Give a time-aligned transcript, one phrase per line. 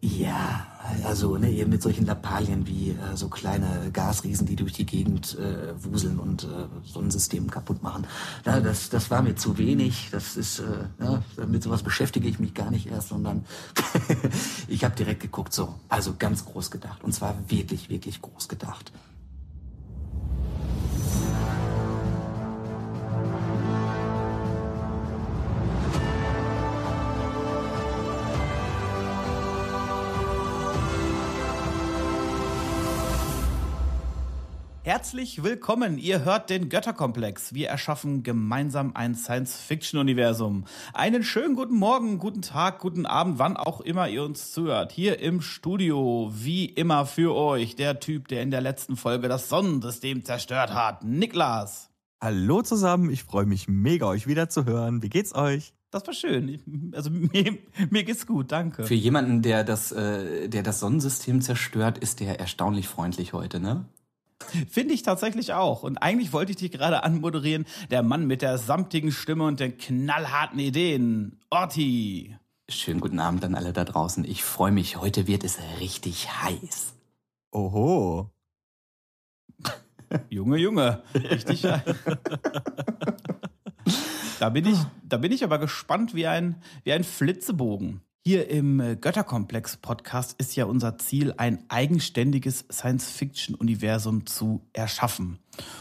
[0.00, 0.64] Ja,
[1.04, 5.36] also ne, eben mit solchen Lappalien wie äh, so kleine Gasriesen, die durch die Gegend
[5.36, 6.46] äh, wuseln und äh,
[6.84, 8.06] Sonnensystem kaputt machen.
[8.44, 10.10] Ja, das, das war mir zu wenig.
[10.12, 10.64] Das ist, äh,
[11.02, 13.44] ja, mit sowas beschäftige ich mich gar nicht erst, sondern
[14.68, 17.02] ich habe direkt geguckt, so, also ganz groß gedacht.
[17.02, 18.92] Und zwar wirklich, wirklich groß gedacht.
[34.98, 37.54] Herzlich willkommen, ihr hört den Götterkomplex.
[37.54, 40.64] Wir erschaffen gemeinsam ein Science-Fiction-Universum.
[40.92, 44.90] Einen schönen guten Morgen, guten Tag, guten Abend, wann auch immer ihr uns zuhört.
[44.90, 49.48] Hier im Studio, wie immer für euch, der Typ, der in der letzten Folge das
[49.48, 51.90] Sonnensystem zerstört hat, Niklas.
[52.20, 55.00] Hallo zusammen, ich freue mich mega, euch wieder zu hören.
[55.00, 55.74] Wie geht's euch?
[55.92, 56.92] Das war schön.
[56.92, 57.56] Also mir,
[57.90, 58.82] mir geht's gut, danke.
[58.82, 63.86] Für jemanden, der das, äh, der das Sonnensystem zerstört, ist der erstaunlich freundlich heute, ne?
[64.68, 65.82] Finde ich tatsächlich auch.
[65.82, 67.66] Und eigentlich wollte ich dich gerade anmoderieren.
[67.90, 71.40] Der Mann mit der samtigen Stimme und den knallharten Ideen.
[71.50, 72.36] Orti.
[72.68, 74.24] Schönen guten Abend an alle da draußen.
[74.24, 74.96] Ich freue mich.
[74.96, 76.94] Heute wird es richtig heiß.
[77.52, 78.30] Oho.
[80.28, 81.02] Junge, Junge.
[81.14, 81.82] Richtig heiß.
[84.38, 88.02] da bin ich, da bin ich aber gespannt wie ein, wie ein Flitzebogen.
[88.26, 95.38] Hier im äh, Götterkomplex-Podcast ist ja unser Ziel, ein eigenständiges Science-Fiction-Universum zu erschaffen.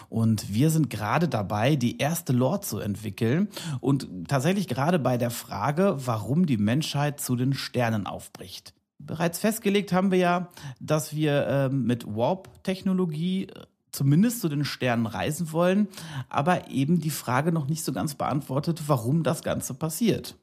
[0.10, 3.50] Und wir sind gerade dabei, die erste Lore zu entwickeln
[3.82, 8.74] und tatsächlich gerade bei der Frage, warum die Menschheit zu den Sternen aufbricht.
[9.00, 15.06] Bereits festgelegt haben wir ja, dass wir äh, mit Warp-Technologie äh, zumindest zu den Sternen
[15.06, 15.88] reisen wollen,
[16.30, 20.36] aber eben die Frage noch nicht so ganz beantwortet, warum das Ganze passiert.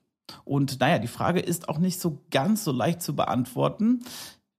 [0.45, 4.05] Und naja, die Frage ist auch nicht so ganz so leicht zu beantworten.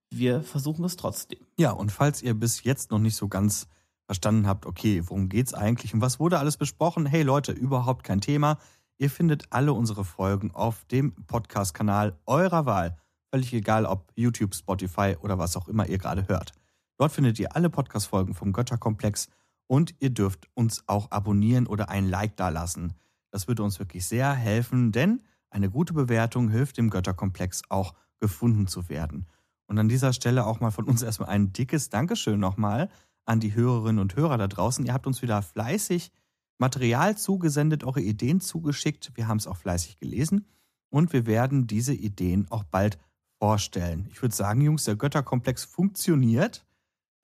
[0.10, 1.40] Wir versuchen es trotzdem.
[1.58, 3.68] Ja, und falls ihr bis jetzt noch nicht so ganz
[4.06, 7.06] verstanden habt, okay, worum geht's eigentlich und was wurde alles besprochen?
[7.06, 8.60] Hey Leute, überhaupt kein Thema.
[8.98, 12.98] Ihr findet alle unsere Folgen auf dem Podcast-Kanal eurer Wahl.
[13.32, 16.54] Völlig egal, ob YouTube, Spotify oder was auch immer ihr gerade hört.
[16.98, 19.28] Dort findet ihr alle Podcast-Folgen vom Götterkomplex
[19.68, 22.94] und ihr dürft uns auch abonnieren oder ein Like dalassen.
[23.32, 25.22] Das würde uns wirklich sehr helfen, denn
[25.56, 29.26] eine gute Bewertung hilft dem Götterkomplex auch gefunden zu werden.
[29.68, 32.90] Und an dieser Stelle auch mal von uns erstmal ein dickes Dankeschön nochmal
[33.24, 34.86] an die Hörerinnen und Hörer da draußen.
[34.86, 36.12] Ihr habt uns wieder fleißig
[36.58, 39.14] Material zugesendet, eure Ideen zugeschickt.
[39.16, 40.46] Wir haben es auch fleißig gelesen
[40.90, 42.98] und wir werden diese Ideen auch bald
[43.40, 44.08] vorstellen.
[44.12, 46.66] Ich würde sagen, Jungs, der Götterkomplex funktioniert.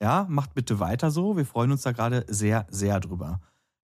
[0.02, 1.36] Ja, macht bitte weiter so.
[1.36, 3.42] Wir freuen uns da gerade sehr, sehr drüber.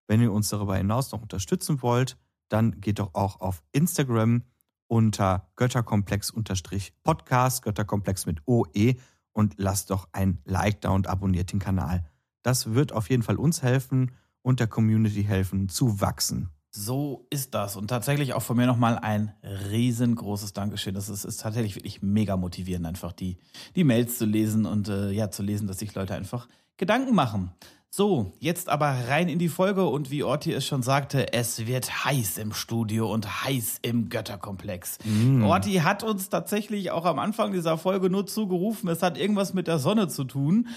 [0.07, 2.17] Wenn ihr uns darüber hinaus noch unterstützen wollt,
[2.49, 4.43] dann geht doch auch auf Instagram
[4.87, 8.95] unter Götterkomplex-Podcast, Götterkomplex mit OE
[9.33, 12.05] und lasst doch ein Like da und abonniert den Kanal.
[12.41, 16.49] Das wird auf jeden Fall uns helfen und der Community helfen zu wachsen.
[16.71, 17.75] So ist das.
[17.75, 20.93] Und tatsächlich auch von mir nochmal ein riesengroßes Dankeschön.
[20.93, 23.37] Das ist, ist, tatsächlich wirklich mega motivierend, einfach die,
[23.75, 26.47] die Mails zu lesen und äh, ja, zu lesen, dass sich Leute einfach
[26.77, 27.51] Gedanken machen.
[27.89, 32.05] So, jetzt aber rein in die Folge und wie Orti es schon sagte, es wird
[32.05, 34.99] heiß im Studio und heiß im Götterkomplex.
[35.05, 35.43] Mm.
[35.43, 39.67] Orti hat uns tatsächlich auch am Anfang dieser Folge nur zugerufen, es hat irgendwas mit
[39.67, 40.67] der Sonne zu tun.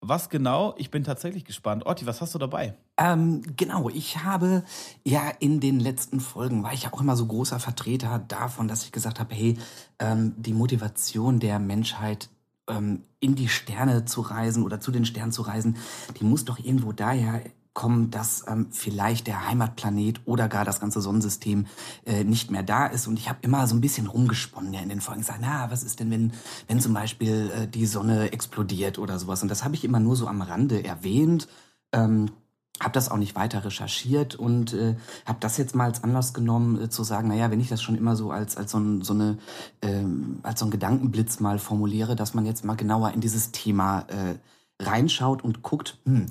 [0.00, 0.74] Was genau?
[0.78, 1.84] Ich bin tatsächlich gespannt.
[1.84, 2.74] Orti, was hast du dabei?
[2.96, 4.62] Ähm, genau, ich habe
[5.04, 8.84] ja in den letzten Folgen war ich ja auch immer so großer Vertreter davon, dass
[8.84, 9.56] ich gesagt habe, hey,
[9.98, 12.30] ähm, die Motivation der Menschheit
[12.68, 15.76] ähm, in die Sterne zu reisen oder zu den Sternen zu reisen,
[16.20, 17.42] die muss doch irgendwo daher
[17.78, 21.66] kommen, dass ähm, vielleicht der Heimatplanet oder gar das ganze Sonnensystem
[22.06, 23.06] äh, nicht mehr da ist.
[23.06, 25.84] Und ich habe immer so ein bisschen rumgesponnen ja in den Folgen, gesagt, na, was
[25.84, 26.32] ist denn, wenn,
[26.66, 29.42] wenn zum Beispiel äh, die Sonne explodiert oder sowas?
[29.42, 31.46] Und das habe ich immer nur so am Rande erwähnt.
[31.92, 32.32] Ähm,
[32.80, 34.94] habe das auch nicht weiter recherchiert und äh,
[35.26, 37.96] habe das jetzt mal als Anlass genommen äh, zu sagen, naja, wenn ich das schon
[37.96, 39.38] immer so als als so, ein, so eine
[39.82, 44.06] ähm, als so ein Gedankenblitz mal formuliere, dass man jetzt mal genauer in dieses Thema
[44.08, 44.34] äh,
[44.80, 46.26] reinschaut und guckt, hm,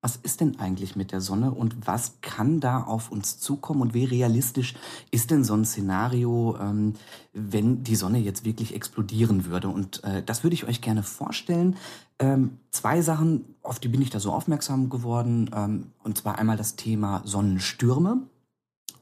[0.00, 3.94] was ist denn eigentlich mit der Sonne und was kann da auf uns zukommen und
[3.94, 4.74] wie realistisch
[5.10, 6.94] ist denn so ein Szenario, ähm,
[7.32, 9.68] wenn die Sonne jetzt wirklich explodieren würde?
[9.68, 11.76] Und äh, das würde ich euch gerne vorstellen.
[12.20, 16.56] Ähm, zwei Sachen, auf die bin ich da so aufmerksam geworden, ähm, und zwar einmal
[16.56, 18.22] das Thema Sonnenstürme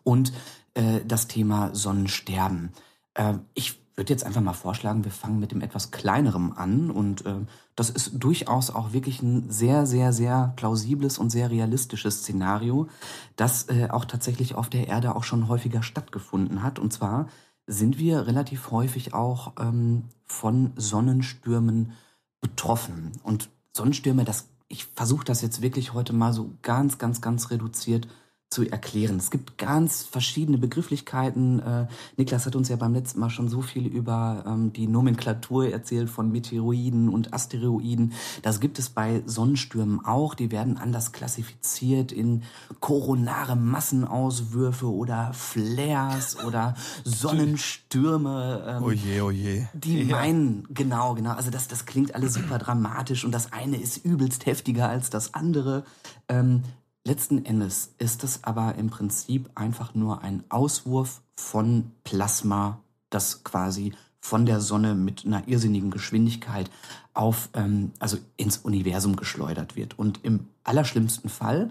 [0.02, 0.32] und
[0.72, 2.72] äh, das Thema Sonnensterben.
[3.14, 7.24] Äh, ich würde jetzt einfach mal vorschlagen, wir fangen mit dem etwas kleinerem an und
[7.24, 7.34] äh,
[7.74, 12.88] das ist durchaus auch wirklich ein sehr, sehr, sehr plausibles und sehr realistisches Szenario,
[13.36, 17.26] das äh, auch tatsächlich auf der Erde auch schon häufiger stattgefunden hat und zwar
[17.66, 21.92] sind wir relativ häufig auch ähm, von Sonnenstürmen
[22.40, 23.12] betroffen.
[23.22, 28.06] Und Sonnenstürme, das, ich versuche das jetzt wirklich heute mal so ganz, ganz, ganz reduziert
[28.48, 29.16] zu erklären.
[29.16, 31.58] Es gibt ganz verschiedene Begrifflichkeiten.
[31.58, 35.68] Äh, Niklas hat uns ja beim letzten Mal schon so viel über ähm, die Nomenklatur
[35.68, 38.12] erzählt von Meteoroiden und Asteroiden.
[38.42, 40.34] Das gibt es bei Sonnenstürmen auch.
[40.34, 42.44] Die werden anders klassifiziert in
[42.78, 48.64] koronare Massenauswürfe oder Flares oder Sonnenstürme.
[48.78, 49.68] Ähm, oje, oje.
[49.74, 50.16] Die ja.
[50.16, 51.32] meinen, genau, genau.
[51.32, 55.34] Also das, das klingt alles super dramatisch und das eine ist übelst heftiger als das
[55.34, 55.84] andere.
[56.28, 56.62] Ähm,
[57.06, 62.80] Letzten Endes ist es aber im Prinzip einfach nur ein Auswurf von Plasma,
[63.10, 66.68] das quasi von der Sonne mit einer irrsinnigen Geschwindigkeit
[67.14, 69.96] auf, ähm, also ins Universum geschleudert wird.
[69.96, 71.70] Und im allerschlimmsten Fall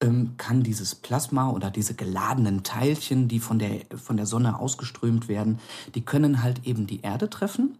[0.00, 5.28] ähm, kann dieses Plasma oder diese geladenen Teilchen, die von der, von der Sonne ausgeströmt
[5.28, 5.58] werden,
[5.94, 7.76] die können halt eben die Erde treffen.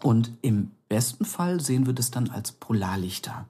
[0.00, 3.46] Und im besten Fall sehen wir das dann als Polarlichter.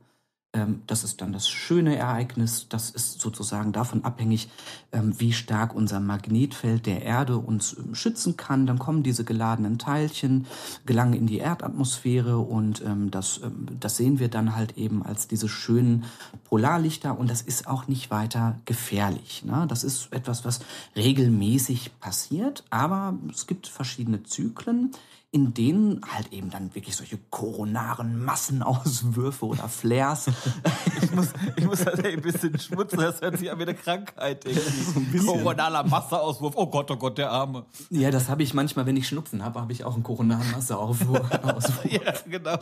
[0.53, 2.67] Ähm, das ist dann das schöne Ereignis.
[2.69, 4.49] Das ist sozusagen davon abhängig,
[4.91, 8.67] ähm, wie stark unser Magnetfeld der Erde uns ähm, schützen kann.
[8.67, 10.47] Dann kommen diese geladenen Teilchen,
[10.87, 13.41] gelangen in die Erdatmosphäre und das,
[13.79, 16.05] das sehen wir dann halt eben als diese schönen
[16.45, 19.45] Polarlichter und das ist auch nicht weiter gefährlich.
[19.45, 19.67] Ne?
[19.69, 20.61] Das ist etwas, was
[20.97, 24.93] regelmäßig passiert, aber es gibt verschiedene Zyklen
[25.33, 30.27] in denen halt eben dann wirklich solche koronaren Massenauswürfe oder Flares.
[31.03, 34.45] ich muss, ich muss halt ein bisschen schmutzen, das hört sich an wie eine Krankheit.
[34.45, 35.19] Irgendwie.
[35.19, 36.55] So Koronaler Masseauswurf.
[36.57, 37.65] Oh Gott, oh Gott, der Arme.
[37.91, 41.31] Ja, das habe ich manchmal, wenn ich Schnupfen habe, habe ich auch einen koronaren Masseauswurf.
[41.85, 42.59] ja, genau.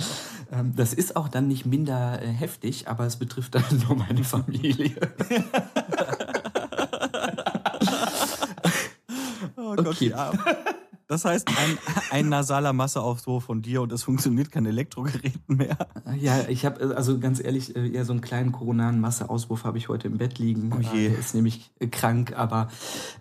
[0.52, 4.24] Ähm, das ist auch dann nicht minder äh, heftig, aber es betrifft dann nur meine
[4.24, 4.94] Familie.
[9.56, 10.10] oh Gott, okay.
[10.10, 10.32] ja.
[11.08, 11.78] Das heißt, ein,
[12.10, 15.78] ein nasaler Masseaufwurf von dir und es funktioniert kein Elektrogerät mehr.
[16.18, 19.88] Ja, ich habe also ganz ehrlich, ja äh, so einen kleinen koronaren Masseauswurf habe ich
[19.88, 20.70] heute im Bett liegen.
[20.72, 21.08] Oh je.
[21.08, 22.68] Der ist nämlich äh, krank, aber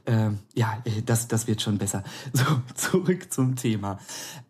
[0.04, 2.04] äh, ja, das, das wird schon besser.
[2.34, 2.44] So,
[2.75, 4.00] zurück zum Thema.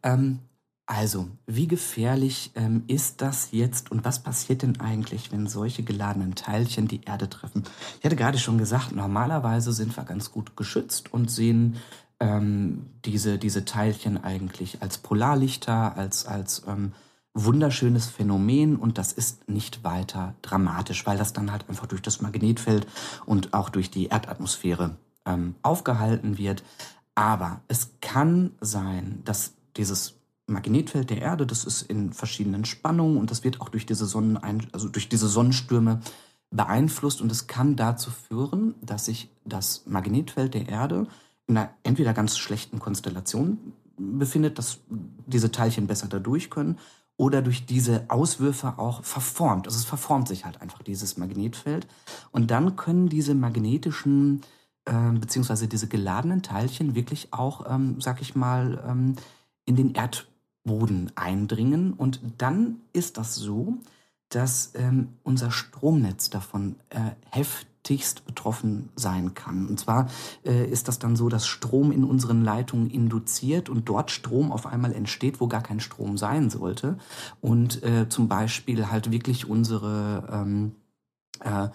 [0.02, 0.40] Ähm,
[0.88, 6.34] also, wie gefährlich ähm, ist das jetzt und was passiert denn eigentlich, wenn solche geladenen
[6.34, 7.64] Teilchen die Erde treffen?
[8.00, 11.76] Ich hatte gerade schon gesagt, normalerweise sind wir ganz gut geschützt und sehen
[12.20, 16.94] ähm, diese, diese Teilchen eigentlich als Polarlichter, als, als ähm,
[17.34, 22.22] wunderschönes Phänomen und das ist nicht weiter dramatisch, weil das dann halt einfach durch das
[22.22, 22.88] Magnetfeld
[23.26, 26.64] und auch durch die Erdatmosphäre ähm, aufgehalten wird.
[27.14, 30.16] Aber es kann sein, dass dieses
[30.48, 34.38] Magnetfeld der Erde, das ist in verschiedenen Spannungen und das wird auch durch diese Sonnen,
[34.72, 36.00] also durch diese Sonnenstürme
[36.50, 41.08] beeinflusst und es kann dazu führen, dass sich das Magnetfeld der Erde
[41.48, 44.80] in einer entweder ganz schlechten Konstellation befindet, dass
[45.26, 46.78] diese Teilchen besser dadurch können,
[47.18, 49.66] oder durch diese Auswürfe auch verformt.
[49.66, 51.88] Also es verformt sich halt einfach dieses Magnetfeld.
[52.32, 54.42] Und dann können diese magnetischen
[54.86, 59.16] äh, beziehungsweise diese geladenen Teilchen wirklich auch, ähm, sag ich mal, ähm,
[59.66, 61.94] in den Erdboden eindringen.
[61.94, 63.80] Und dann ist das so,
[64.30, 67.00] dass ähm, unser Stromnetz davon äh,
[67.32, 69.68] heftig heftigst betroffen sein kann.
[69.68, 70.10] Und zwar
[70.46, 74.66] äh, ist das dann so, dass Strom in unseren Leitungen induziert und dort Strom auf
[74.66, 76.98] einmal entsteht, wo gar kein Strom sein sollte.
[77.40, 80.76] Und äh, zum Beispiel halt wirklich unsere ähm,
[81.40, 81.70] äh,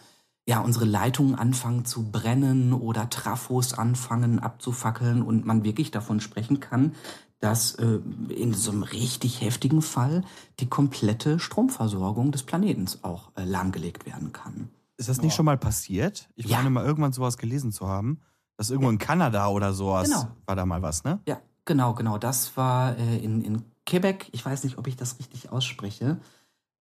[0.45, 6.59] ja, unsere Leitungen anfangen zu brennen oder Trafos anfangen abzufackeln und man wirklich davon sprechen
[6.59, 6.97] kann,
[7.39, 10.25] dass äh, in so einem richtig heftigen Fall
[10.59, 14.69] die komplette Stromversorgung des Planetens auch äh, lahmgelegt werden kann.
[15.03, 16.29] Ist das nicht schon mal passiert?
[16.37, 16.59] Ich ja.
[16.59, 18.21] meine mal irgendwann sowas gelesen zu haben.
[18.57, 20.29] Dass irgendwo in Kanada oder sowas genau.
[20.47, 21.19] war da mal was, ne?
[21.27, 22.19] Ja, genau, genau.
[22.19, 24.29] Das war äh, in, in Quebec.
[24.31, 26.21] Ich weiß nicht, ob ich das richtig ausspreche.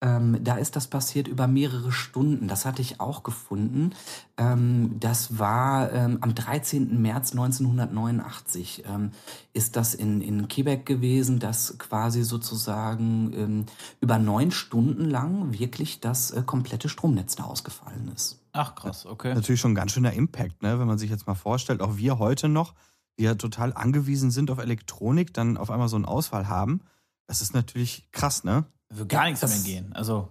[0.04, 2.48] Ähm, da ist das passiert über mehrere Stunden.
[2.48, 3.92] Das hatte ich auch gefunden.
[4.36, 7.00] Ähm, das war ähm, am 13.
[7.00, 9.12] März 1989 ähm,
[9.54, 13.66] ist das in, in Quebec gewesen, dass quasi sozusagen ähm,
[14.00, 18.40] über neun Stunden lang wirklich das äh, komplette Stromnetz da ausgefallen ist.
[18.54, 19.36] Ach krass, okay.
[19.36, 20.80] Natürlich schon ein ganz schöner Impact, ne?
[20.80, 22.74] wenn man sich jetzt mal vorstellt, auch wir heute noch,
[23.20, 26.82] die ja total angewiesen sind auf Elektronik, dann auf einmal so einen Ausfall haben.
[27.28, 28.66] Das ist natürlich krass, ne?
[28.92, 29.94] Würde gar nichts mehr gehen.
[29.94, 30.30] Also.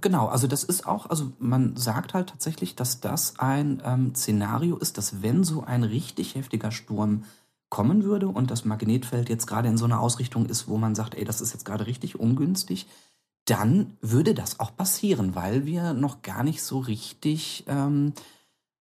[0.00, 4.76] Genau, also das ist auch, also man sagt halt tatsächlich, dass das ein ähm, Szenario
[4.76, 7.24] ist, dass wenn so ein richtig heftiger Sturm
[7.68, 11.14] kommen würde und das Magnetfeld jetzt gerade in so einer Ausrichtung ist, wo man sagt,
[11.14, 12.86] ey, das ist jetzt gerade richtig ungünstig,
[13.44, 18.12] dann würde das auch passieren, weil wir noch gar nicht so richtig ähm,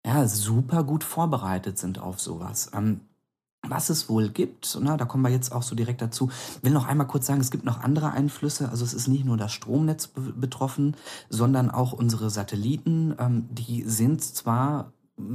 [0.05, 2.71] ja, super gut vorbereitet sind auf sowas.
[2.75, 3.00] Ähm,
[3.68, 6.30] was es wohl gibt, na, da kommen wir jetzt auch so direkt dazu.
[6.62, 8.68] will noch einmal kurz sagen, es gibt noch andere Einflüsse.
[8.68, 10.97] Also es ist nicht nur das Stromnetz betroffen,
[11.28, 13.14] sondern auch unsere Satelliten.
[13.18, 14.92] Ähm, die sind zwar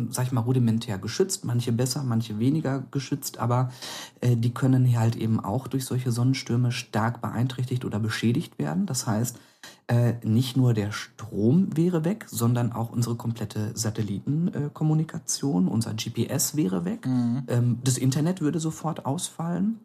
[0.09, 3.71] sag ich mal, rudimentär geschützt, manche besser, manche weniger geschützt, aber
[4.19, 8.85] äh, die können halt eben auch durch solche Sonnenstürme stark beeinträchtigt oder beschädigt werden.
[8.85, 9.39] Das heißt,
[9.87, 16.55] äh, nicht nur der Strom wäre weg, sondern auch unsere komplette Satellitenkommunikation, äh, unser GPS
[16.55, 17.43] wäre weg, mhm.
[17.47, 19.79] ähm, das Internet würde sofort ausfallen.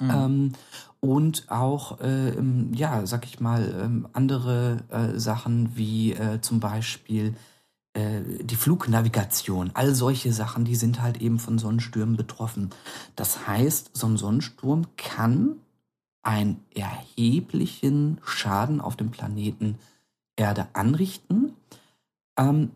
[0.00, 0.10] Mhm.
[0.10, 0.52] Ähm,
[1.00, 2.32] und auch, äh,
[2.72, 7.34] ja, sag ich mal, ähm, andere äh, Sachen wie äh, zum Beispiel
[7.96, 12.70] die Flugnavigation, all solche Sachen, die sind halt eben von Sonnenstürmen betroffen.
[13.14, 15.60] Das heißt, so ein Sonnensturm kann
[16.24, 19.78] einen erheblichen Schaden auf dem Planeten
[20.36, 21.52] Erde anrichten.
[22.36, 22.70] Ähm,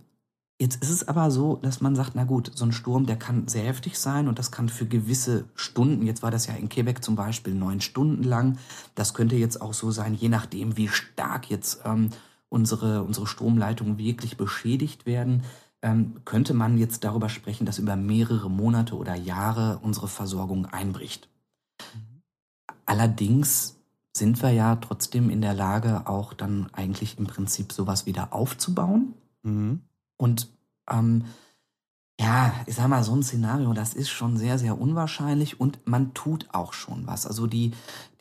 [0.61, 3.49] jetzt ist es aber so, dass man sagt, na gut, so ein Sturm, der kann
[3.49, 7.03] sehr heftig sein und das kann für gewisse Stunden, jetzt war das ja in Quebec
[7.03, 8.59] zum Beispiel neun Stunden lang,
[8.95, 12.11] das könnte jetzt auch so sein, je nachdem, wie stark jetzt ähm,
[12.49, 15.43] unsere, unsere Stromleitungen wirklich beschädigt werden,
[15.83, 21.29] ähm, könnte man jetzt darüber sprechen, dass über mehrere Monate oder Jahre unsere Versorgung einbricht.
[22.89, 23.77] Allerdings
[24.17, 29.13] sind wir ja trotzdem in der Lage, auch dann eigentlich im Prinzip sowas wieder aufzubauen.
[29.43, 29.83] Mhm.
[30.17, 30.49] Und
[30.91, 31.27] ähm,
[32.19, 36.15] ja, ich sag mal, so ein Szenario, das ist schon sehr, sehr unwahrscheinlich und man
[36.15, 37.27] tut auch schon was.
[37.27, 37.73] Also die,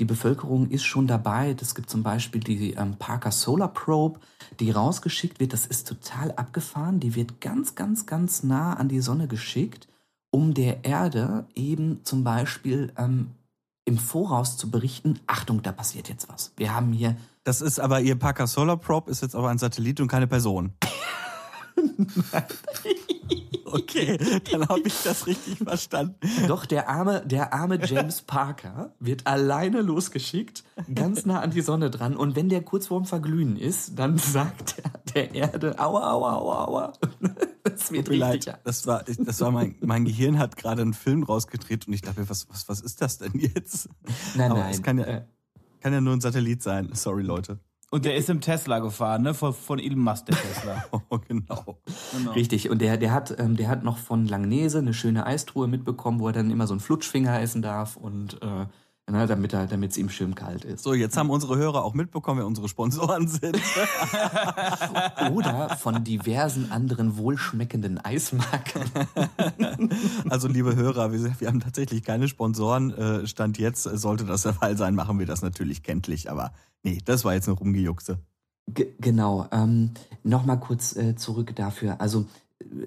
[0.01, 1.55] die Bevölkerung ist schon dabei.
[1.61, 4.19] Es gibt zum Beispiel die ähm, Parker Solar Probe,
[4.59, 5.53] die rausgeschickt wird.
[5.53, 6.99] Das ist total abgefahren.
[6.99, 9.87] Die wird ganz, ganz, ganz nah an die Sonne geschickt,
[10.29, 13.31] um der Erde eben zum Beispiel ähm,
[13.87, 16.51] im Voraus zu berichten, Achtung, da passiert jetzt was.
[16.57, 17.15] Wir haben hier.
[17.45, 20.73] Das ist aber, Ihr Parker Solar Probe ist jetzt aber ein Satellit und keine Person.
[23.71, 24.17] Okay,
[24.51, 26.15] dann habe ich das richtig verstanden.
[26.47, 31.89] Doch der arme, der arme James Parker wird alleine losgeschickt, ganz nah an die Sonne
[31.89, 32.15] dran.
[32.15, 36.65] Und wenn der kurz vorm Verglühen ist, dann sagt er der Erde, aua, aua, aua,
[36.65, 36.93] aua.
[37.63, 38.53] Das wird richtig.
[38.63, 42.29] Das war, das war mein, mein Gehirn hat gerade einen Film rausgedreht und ich dachte,
[42.29, 43.89] was, was, was ist das denn jetzt?
[44.35, 44.71] Nein, Aber nein.
[44.71, 45.25] Es kann ja, äh.
[45.81, 46.89] kann ja nur ein Satellit sein.
[46.93, 47.59] Sorry, Leute.
[47.89, 49.33] Und der ist im Tesla gefahren, ne?
[49.33, 50.83] Von, von Elon Musk, der Tesla.
[50.91, 51.79] oh, genau.
[52.17, 52.31] genau.
[52.33, 52.69] Richtig.
[52.69, 56.27] Und der, der, hat, ähm, der hat noch von Langnese eine schöne Eistruhe mitbekommen, wo
[56.27, 58.65] er dann immer so einen Flutschfinger essen darf und äh,
[59.09, 60.83] na, damit er, damit es ihm schön kalt ist.
[60.83, 63.57] So, jetzt haben unsere Hörer auch mitbekommen, wer unsere Sponsoren sind.
[65.31, 68.83] Oder von diversen anderen wohlschmeckenden Eismarken.
[70.29, 72.93] also, liebe Hörer, wir, wir haben tatsächlich keine Sponsoren.
[72.93, 76.29] Äh, Stand jetzt sollte das der Fall sein, machen wir das natürlich kenntlich.
[76.29, 76.51] Aber
[76.83, 78.19] nee, das war jetzt eine Rumgejuckse.
[78.67, 79.47] G genau.
[79.53, 79.91] Ähm,
[80.23, 82.01] Nochmal kurz äh, zurück dafür.
[82.01, 82.25] Also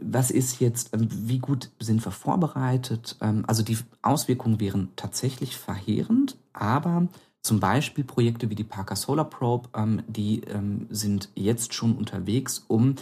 [0.00, 3.16] was ist jetzt, ähm, wie gut sind wir vorbereitet?
[3.20, 7.08] Ähm, also die Auswirkungen wären tatsächlich verheerend, aber
[7.42, 12.64] zum Beispiel Projekte wie die Parker Solar Probe, ähm, die ähm, sind jetzt schon unterwegs,
[12.68, 12.96] um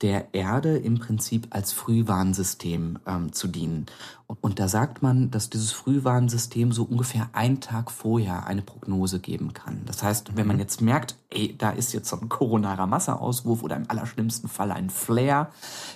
[0.00, 3.86] der Erde im Prinzip als Frühwarnsystem ähm, zu dienen.
[4.28, 9.18] Und, und, da sagt man, dass dieses Frühwarnsystem so ungefähr einen Tag vorher eine Prognose
[9.18, 9.82] geben kann.
[9.86, 10.62] Das heißt, wenn man mhm.
[10.62, 14.88] jetzt merkt, ey, da ist jetzt so ein koronarer Masseauswurf oder im allerschlimmsten Fall ein
[14.88, 15.48] Flare,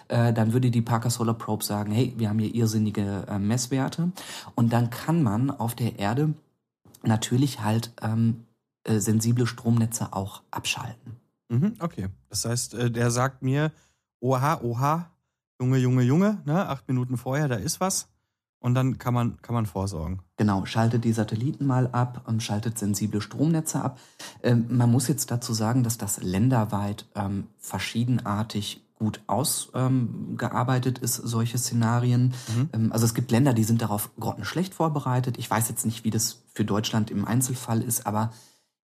[0.08, 4.10] äh, dann würde die Parker Solar Probe sagen, hey, wir haben hier irrsinnige äh, Messwerte.
[4.56, 6.34] Und dann kann man auf der Erde
[7.06, 8.44] natürlich halt ähm,
[8.84, 11.16] äh, sensible Stromnetze auch abschalten.
[11.48, 12.08] Mhm, okay.
[12.28, 13.72] Das heißt, äh, der sagt mir,
[14.20, 15.10] oha, oha,
[15.60, 18.08] Junge, Junge, Junge, ne, acht Minuten vorher, da ist was.
[18.58, 20.22] Und dann kann man, kann man vorsorgen.
[20.38, 24.00] Genau, schaltet die Satelliten mal ab und schaltet sensible Stromnetze ab.
[24.42, 31.16] Ähm, man muss jetzt dazu sagen, dass das länderweit ähm, verschiedenartig gut ausgearbeitet ähm, ist,
[31.16, 32.32] solche Szenarien.
[32.48, 32.68] Mhm.
[32.72, 35.36] Ähm, also es gibt Länder, die sind darauf grottenschlecht vorbereitet.
[35.38, 38.30] Ich weiß jetzt nicht, wie das für Deutschland im Einzelfall ist, aber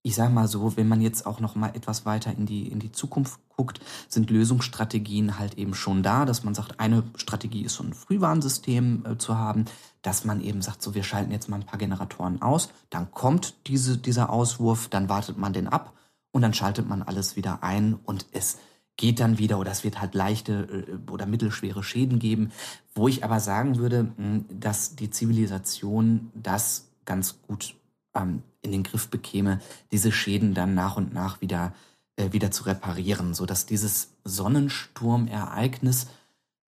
[0.02, 2.80] ich sage mal so, wenn man jetzt auch noch mal etwas weiter in die, in
[2.80, 7.76] die Zukunft guckt, sind Lösungsstrategien halt eben schon da, dass man sagt, eine Strategie ist
[7.76, 9.66] so ein Frühwarnsystem äh, zu haben,
[10.02, 13.56] dass man eben sagt, so wir schalten jetzt mal ein paar Generatoren aus, dann kommt
[13.68, 15.94] diese, dieser Auswurf, dann wartet man den ab
[16.32, 18.58] und dann schaltet man alles wieder ein und es
[19.00, 22.52] geht dann wieder oder es wird halt leichte äh, oder mittelschwere Schäden geben,
[22.94, 27.76] wo ich aber sagen würde, hm, dass die Zivilisation das ganz gut
[28.14, 29.62] ähm, in den Griff bekäme,
[29.94, 31.74] diese Schäden dann nach und nach wieder,
[32.18, 36.08] äh, wieder zu reparieren, sodass dieses Sonnensturmereignis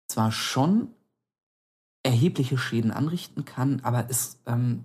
[0.07, 0.87] zwar schon
[2.05, 4.85] erhebliche Schäden anrichten kann, aber es ähm,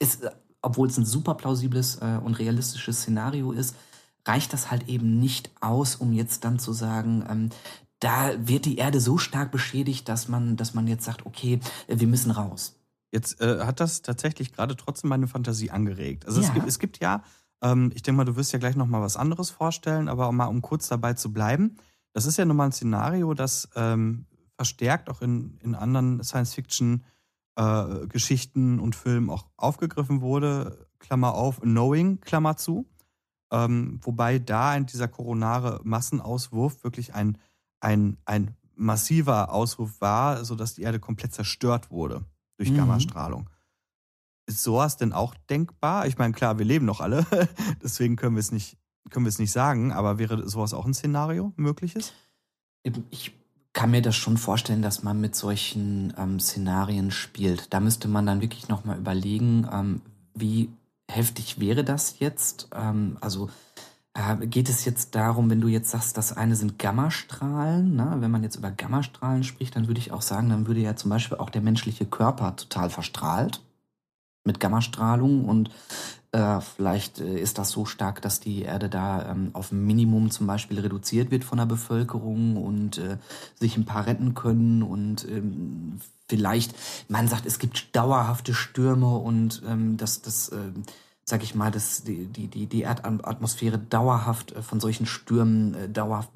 [0.00, 0.28] ist,
[0.62, 3.76] obwohl es ein super plausibles äh, und realistisches Szenario ist,
[4.26, 7.50] reicht das halt eben nicht aus, um jetzt dann zu sagen, ähm,
[8.00, 12.06] da wird die Erde so stark beschädigt, dass man, dass man jetzt sagt, okay, wir
[12.06, 12.78] müssen raus.
[13.10, 16.26] Jetzt äh, hat das tatsächlich gerade trotzdem meine Fantasie angeregt.
[16.26, 16.48] Also ja.
[16.48, 17.22] es, gibt, es gibt ja,
[17.62, 20.60] ähm, ich denke mal, du wirst ja gleich nochmal was anderes vorstellen, aber mal um
[20.60, 21.76] kurz dabei zu bleiben,
[22.12, 28.78] das ist ja nun mal ein Szenario, das ähm, verstärkt auch in, in anderen Science-Fiction-Geschichten
[28.78, 30.86] äh, und Filmen auch aufgegriffen wurde.
[30.98, 32.86] Klammer auf, Knowing, Klammer zu.
[33.56, 37.38] Ähm, wobei da in dieser koronare Massenauswurf wirklich ein,
[37.80, 42.24] ein, ein massiver Auswurf war, sodass die Erde komplett zerstört wurde
[42.58, 42.76] durch mhm.
[42.76, 43.48] Gammastrahlung.
[44.46, 46.06] Ist sowas denn auch denkbar?
[46.06, 47.26] Ich meine, klar, wir leben noch alle,
[47.82, 48.76] deswegen können wir es nicht,
[49.10, 52.12] können wir es nicht sagen, aber wäre sowas auch ein Szenario mögliches?
[53.10, 53.32] Ich
[53.72, 57.72] kann mir das schon vorstellen, dass man mit solchen ähm, Szenarien spielt.
[57.72, 60.02] Da müsste man dann wirklich nochmal überlegen, ähm,
[60.34, 60.68] wie
[61.10, 62.68] heftig wäre das jetzt?
[62.74, 63.50] Ähm, also
[64.14, 68.16] äh, geht es jetzt darum, wenn du jetzt sagst, das eine sind Gammastrahlen, ne?
[68.20, 71.10] wenn man jetzt über Gammastrahlen spricht, dann würde ich auch sagen, dann würde ja zum
[71.10, 73.60] Beispiel auch der menschliche Körper total verstrahlt
[74.44, 75.70] mit Gammastrahlung und
[76.32, 80.30] äh, vielleicht äh, ist das so stark, dass die Erde da ähm, auf ein Minimum
[80.30, 83.18] zum Beispiel reduziert wird von der Bevölkerung und äh,
[83.58, 86.74] sich ein paar retten können und ähm, vielleicht,
[87.08, 90.72] man sagt, es gibt dauerhafte Stürme und ähm, das, das äh,
[91.24, 95.88] sag ich mal, dass die, die, die, die Erdatmosphäre dauerhaft äh, von solchen Stürmen äh,
[95.88, 96.30] dauerhaft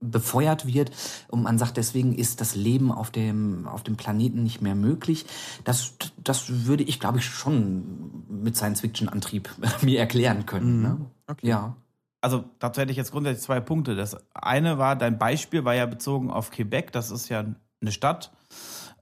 [0.00, 0.90] befeuert wird
[1.28, 5.24] und man sagt, deswegen ist das Leben auf dem, auf dem Planeten nicht mehr möglich.
[5.64, 9.50] Das, das würde ich, glaube ich, schon mit Science-Fiction-Antrieb
[9.82, 10.76] mir erklären können.
[10.76, 10.82] Mhm.
[10.82, 11.00] Ne?
[11.26, 11.48] Okay.
[11.48, 11.76] Ja.
[12.20, 13.96] Also dazu hätte ich jetzt grundsätzlich zwei Punkte.
[13.96, 17.44] Das eine war, dein Beispiel war ja bezogen auf Quebec, das ist ja
[17.84, 18.32] eine Stadt.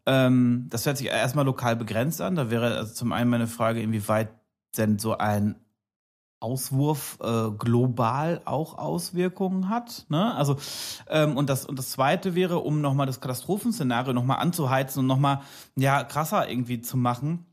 [0.07, 2.35] Ähm, das hört sich erstmal lokal begrenzt an.
[2.35, 4.31] Da wäre also zum einen meine Frage, inwieweit
[4.77, 5.57] denn so ein
[6.41, 10.07] Auswurf äh, global auch Auswirkungen hat.
[10.09, 10.35] Ne?
[10.35, 10.57] Also
[11.09, 15.43] ähm, und das und das Zweite wäre, um nochmal das Katastrophenszenario nochmal anzuheizen und nochmal
[15.77, 17.47] ja krasser irgendwie zu machen,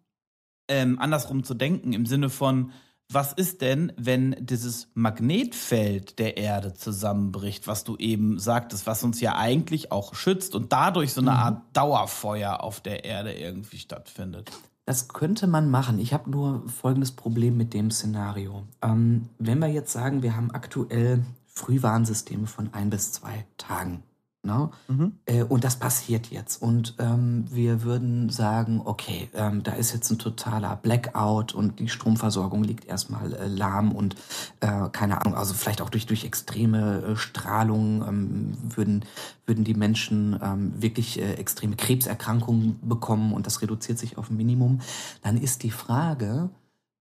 [0.68, 2.72] ähm, andersrum zu denken im Sinne von
[3.12, 9.20] was ist denn, wenn dieses Magnetfeld der Erde zusammenbricht, was du eben sagtest, was uns
[9.20, 11.38] ja eigentlich auch schützt und dadurch so eine mhm.
[11.38, 14.52] Art Dauerfeuer auf der Erde irgendwie stattfindet?
[14.86, 16.00] Das könnte man machen.
[16.00, 18.64] Ich habe nur folgendes Problem mit dem Szenario.
[18.82, 24.04] Ähm, wenn wir jetzt sagen, wir haben aktuell Frühwarnsysteme von ein bis zwei Tagen.
[24.42, 24.70] Ne?
[24.88, 25.20] Mhm.
[25.26, 26.62] Äh, und das passiert jetzt.
[26.62, 31.90] Und ähm, wir würden sagen, okay, ähm, da ist jetzt ein totaler Blackout und die
[31.90, 34.16] Stromversorgung liegt erstmal äh, lahm und
[34.62, 39.04] äh, keine Ahnung, also vielleicht auch durch, durch extreme äh, Strahlung ähm, würden,
[39.46, 44.38] würden die Menschen ähm, wirklich äh, extreme Krebserkrankungen bekommen und das reduziert sich auf ein
[44.38, 44.80] Minimum.
[45.22, 46.50] Dann ist die Frage,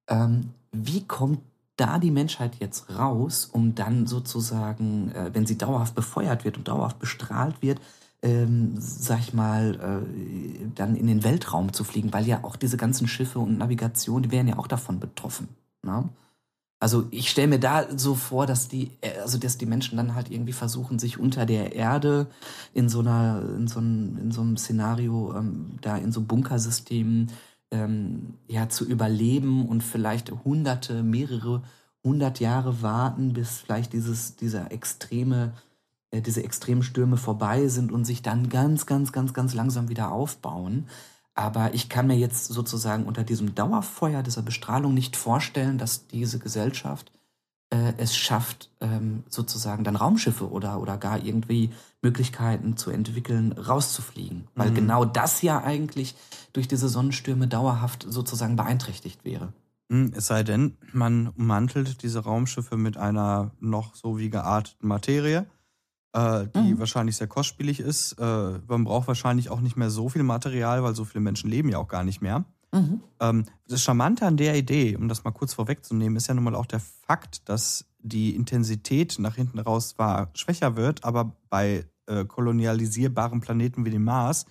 [0.09, 1.38] ähm, wie kommt
[1.78, 6.68] da die Menschheit jetzt raus, um dann sozusagen, äh, wenn sie dauerhaft befeuert wird und
[6.68, 7.80] dauerhaft bestrahlt wird,
[8.20, 12.76] ähm, sag ich mal, äh, dann in den Weltraum zu fliegen, weil ja auch diese
[12.76, 15.48] ganzen Schiffe und Navigation, die wären ja auch davon betroffen.
[15.82, 16.08] Ne?
[16.80, 20.14] Also ich stelle mir da so vor, dass die, äh, also dass die Menschen dann
[20.14, 22.26] halt irgendwie versuchen, sich unter der Erde
[22.74, 27.30] in so einer, in so einem, in so einem Szenario, ähm, da in so Bunkersystemen
[27.70, 31.62] ähm, ja, zu überleben und vielleicht hunderte, mehrere
[32.04, 35.52] hundert Jahre warten, bis vielleicht dieses, dieser extreme,
[36.11, 40.12] äh, diese extremen Stürme vorbei sind und sich dann ganz, ganz, ganz, ganz langsam wieder
[40.12, 40.87] aufbauen.
[41.35, 46.38] Aber ich kann mir jetzt sozusagen unter diesem Dauerfeuer dieser Bestrahlung nicht vorstellen, dass diese
[46.38, 47.12] Gesellschaft
[47.70, 51.70] äh, es schafft, ähm, sozusagen dann Raumschiffe oder, oder gar irgendwie
[52.02, 54.48] Möglichkeiten zu entwickeln, rauszufliegen.
[54.54, 54.74] Weil mhm.
[54.74, 56.14] genau das ja eigentlich
[56.52, 59.52] durch diese Sonnenstürme dauerhaft sozusagen beeinträchtigt wäre.
[59.90, 65.46] Hm, es sei denn, man ummantelt diese Raumschiffe mit einer noch so wie gearteten Materie,
[66.12, 66.78] äh, die mhm.
[66.78, 68.12] wahrscheinlich sehr kostspielig ist.
[68.12, 71.68] Äh, man braucht wahrscheinlich auch nicht mehr so viel Material, weil so viele Menschen leben
[71.68, 72.44] ja auch gar nicht mehr.
[72.72, 73.02] Mhm.
[73.20, 76.54] Ähm, das Charmante an der Idee, um das mal kurz vorwegzunehmen, ist ja nun mal
[76.54, 82.24] auch der Fakt, dass die Intensität nach hinten raus zwar schwächer wird, aber bei äh,
[82.24, 84.46] kolonialisierbaren Planeten wie dem Mars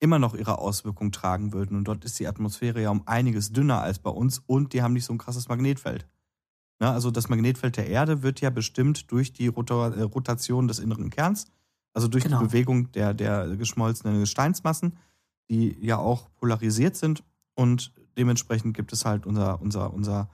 [0.00, 1.76] immer noch ihre Auswirkungen tragen würden.
[1.76, 4.94] Und dort ist die Atmosphäre ja um einiges dünner als bei uns und die haben
[4.94, 6.06] nicht so ein krasses Magnetfeld.
[6.80, 11.10] Ja, also das Magnetfeld der Erde wird ja bestimmt durch die äh, Rotation des inneren
[11.10, 11.46] Kerns,
[11.92, 12.38] also durch genau.
[12.38, 14.96] die Bewegung der, der geschmolzenen Gesteinsmassen,
[15.50, 17.22] die ja auch polarisiert sind
[17.60, 20.30] und dementsprechend gibt es halt unser, unser, unser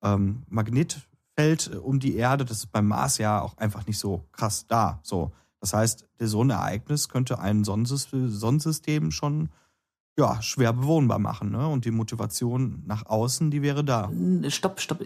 [0.00, 2.44] ähm, Magnetfeld um die Erde.
[2.44, 5.00] Das ist beim Mars ja auch einfach nicht so krass da.
[5.02, 5.32] So.
[5.60, 9.48] Das heißt, so ein Ereignis könnte ein Sonnensystem schon
[10.16, 11.50] ja, schwer bewohnbar machen.
[11.50, 11.66] Ne?
[11.66, 14.12] Und die Motivation nach außen, die wäre da.
[14.46, 15.04] Stopp, stopp.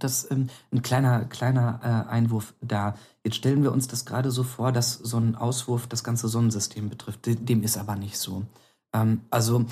[0.00, 2.96] Das ähm, ein kleiner, kleiner äh, Einwurf da.
[3.22, 6.88] Jetzt stellen wir uns das gerade so vor, dass so ein Auswurf das ganze Sonnensystem
[6.88, 7.20] betrifft.
[7.26, 8.44] Dem ist aber nicht so.
[8.92, 9.64] Ähm, also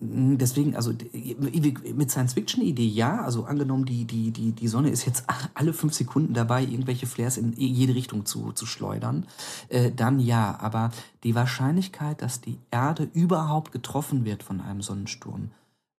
[0.00, 5.24] deswegen, also mit Science-Fiction-Idee ja, also angenommen, die, die, die, die Sonne ist jetzt
[5.54, 9.26] alle fünf Sekunden dabei, irgendwelche Flares in jede Richtung zu, zu schleudern,
[9.68, 10.90] äh, dann ja, aber
[11.24, 15.50] die Wahrscheinlichkeit, dass die Erde überhaupt getroffen wird von einem Sonnensturm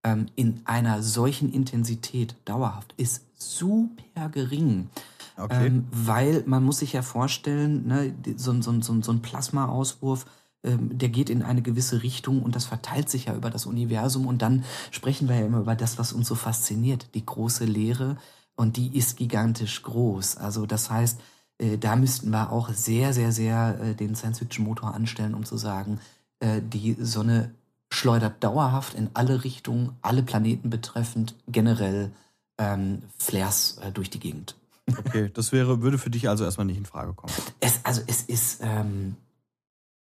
[0.04, 4.90] ähm, in einer solchen Intensität dauerhaft, ist super gering.
[5.38, 5.68] Okay.
[5.68, 10.32] Ähm, weil man muss sich ja vorstellen, ne, so, so, so, so ein Plasma-Auswurf, ähm,
[10.66, 14.42] der geht in eine gewisse Richtung und das verteilt sich ja über das Universum und
[14.42, 18.18] dann sprechen wir ja immer über das, was uns so fasziniert, die große Leere
[18.56, 20.38] und die ist gigantisch groß.
[20.38, 21.20] Also das heißt,
[21.58, 26.00] äh, da müssten wir auch sehr, sehr, sehr äh, den Science-Fiction-Motor anstellen, um zu sagen,
[26.40, 27.52] äh, die Sonne
[27.90, 32.12] schleudert dauerhaft in alle Richtungen, alle Planeten betreffend, generell
[32.58, 34.56] ähm, Flares äh, durch die Gegend.
[34.98, 37.34] Okay, das wäre, würde für dich also erstmal nicht in Frage kommen.
[37.60, 39.16] Es, also es ist, ähm,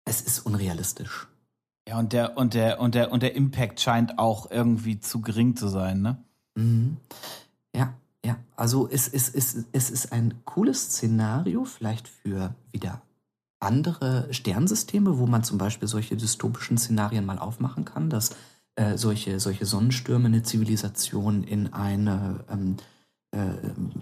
[0.07, 1.29] es ist unrealistisch.
[1.87, 5.55] Ja, und der, und der, und der, und der Impact scheint auch irgendwie zu gering
[5.57, 6.17] zu sein, ne?
[6.55, 6.97] Mhm.
[7.75, 8.39] Ja, ja.
[8.57, 13.03] Also es, es, es, es ist ein cooles Szenario, vielleicht für wieder
[13.61, 18.31] andere Sternsysteme, wo man zum Beispiel solche dystopischen Szenarien mal aufmachen kann, dass
[18.77, 22.83] äh, solche, solche Sonnenstürme eine Zivilisation in eine ähm, äh,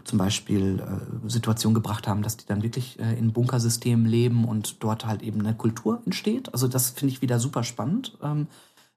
[0.04, 4.82] zum Beispiel äh, Situation gebracht haben, dass die dann wirklich äh, in Bunkersystemen leben und
[4.82, 6.52] dort halt eben eine Kultur entsteht.
[6.52, 8.16] Also das finde ich wieder super spannend.
[8.22, 8.46] Ähm,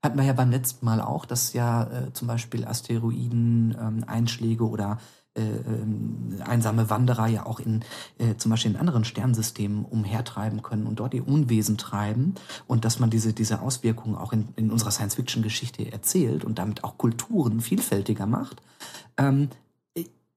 [0.04, 4.68] hatten wir ja beim letzten Mal auch, dass ja äh, zum Beispiel Asteroiden, ähm, Einschläge
[4.68, 5.00] oder
[5.38, 7.84] äh, ähm, einsame Wanderer ja auch in
[8.18, 12.34] äh, zum Beispiel in anderen Sternsystemen umhertreiben können und dort ihr Unwesen treiben
[12.66, 16.98] und dass man diese, diese Auswirkungen auch in, in unserer Science-Fiction-Geschichte erzählt und damit auch
[16.98, 18.64] Kulturen vielfältiger macht.
[19.18, 19.50] Ähm,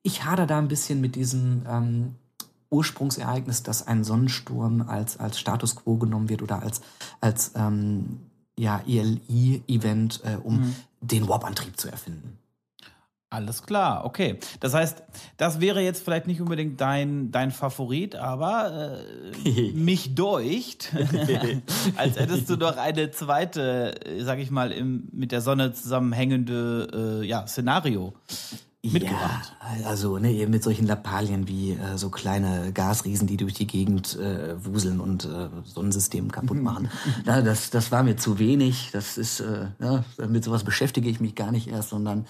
[0.02, 2.14] ich hader da ein bisschen mit diesem ähm,
[2.70, 6.80] Ursprungsereignis, dass ein Sonnensturm als, als Status quo genommen wird oder als,
[7.20, 8.20] als ähm,
[8.58, 10.76] ja, ELI-Event, äh, um mhm.
[11.00, 12.38] den Warp-Antrieb zu erfinden.
[13.32, 14.40] Alles klar, okay.
[14.58, 15.04] Das heißt,
[15.36, 19.00] das wäre jetzt vielleicht nicht unbedingt dein, dein Favorit, aber
[19.44, 20.92] äh, mich deucht,
[21.96, 27.26] als hättest du doch eine zweite, sag ich mal, im, mit der Sonne zusammenhängende äh,
[27.26, 28.14] ja, Szenario
[28.82, 29.54] mitgebracht.
[29.78, 34.16] Ja, also ne, mit solchen Lappalien wie äh, so kleine Gasriesen, die durch die Gegend
[34.18, 36.62] äh, wuseln und äh, Sonnensystem kaputt mhm.
[36.62, 36.90] machen.
[37.26, 38.90] ja, das, das war mir zu wenig.
[38.92, 42.26] Das ist, äh, ja, mit sowas beschäftige ich mich gar nicht erst, sondern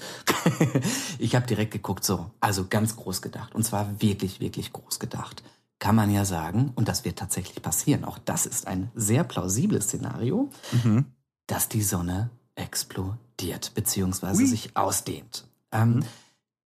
[1.18, 3.54] ich habe direkt geguckt, so, also ganz groß gedacht.
[3.54, 5.42] Und zwar wirklich, wirklich groß gedacht.
[5.78, 9.84] Kann man ja sagen, und das wird tatsächlich passieren, auch das ist ein sehr plausibles
[9.84, 11.06] Szenario, mhm.
[11.46, 14.46] dass die Sonne explodiert, beziehungsweise Ui.
[14.46, 15.46] sich ausdehnt.
[15.72, 16.04] Ähm, mhm.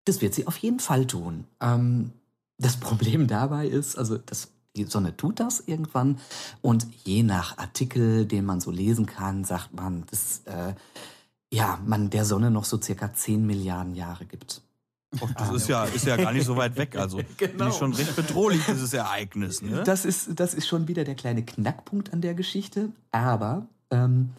[0.05, 1.45] Das wird sie auf jeden Fall tun.
[1.61, 2.13] Ähm,
[2.59, 6.19] das Problem dabei ist, also das, die Sonne tut das irgendwann
[6.63, 10.75] und je nach Artikel, den man so lesen kann, sagt man, dass äh,
[11.53, 14.63] ja, man der Sonne noch so circa 10 Milliarden Jahre gibt.
[15.21, 16.97] Oh, das ist ja, ist ja gar nicht so weit weg.
[16.97, 17.71] Also genau.
[17.71, 19.63] schon recht bedrohlich, dieses Ereignis.
[19.63, 19.83] Ne?
[19.85, 22.91] Das, ist, das ist schon wieder der kleine Knackpunkt an der Geschichte.
[23.13, 24.31] Aber ähm,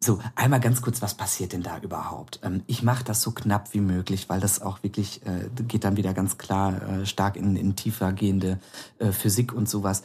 [0.00, 2.40] so, einmal ganz kurz, was passiert denn da überhaupt?
[2.42, 5.96] Ähm, ich mache das so knapp wie möglich, weil das auch wirklich äh, geht dann
[5.96, 8.58] wieder ganz klar äh, stark in, in tiefer gehende
[8.98, 10.02] äh, Physik und sowas.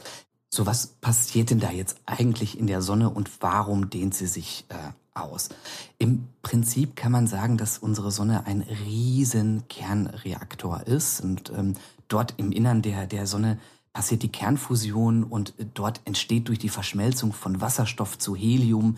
[0.52, 4.64] So, was passiert denn da jetzt eigentlich in der Sonne und warum dehnt sie sich
[4.68, 5.50] äh, aus?
[5.98, 11.74] Im Prinzip kann man sagen, dass unsere Sonne ein riesen Kernreaktor ist und ähm,
[12.08, 13.58] dort im Innern der, der Sonne
[13.92, 18.96] passiert die Kernfusion und dort entsteht durch die Verschmelzung von Wasserstoff zu Helium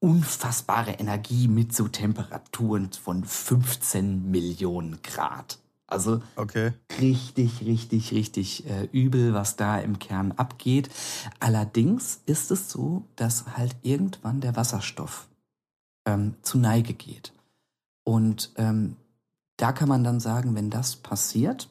[0.00, 5.60] unfassbare Energie mit so Temperaturen von 15 Millionen Grad.
[5.86, 6.72] Also okay.
[7.00, 10.90] richtig, richtig, richtig äh, übel, was da im Kern abgeht.
[11.38, 15.28] Allerdings ist es so, dass halt irgendwann der Wasserstoff
[16.06, 17.32] ähm, zu Neige geht.
[18.04, 18.96] Und ähm,
[19.56, 21.68] da kann man dann sagen, wenn das passiert,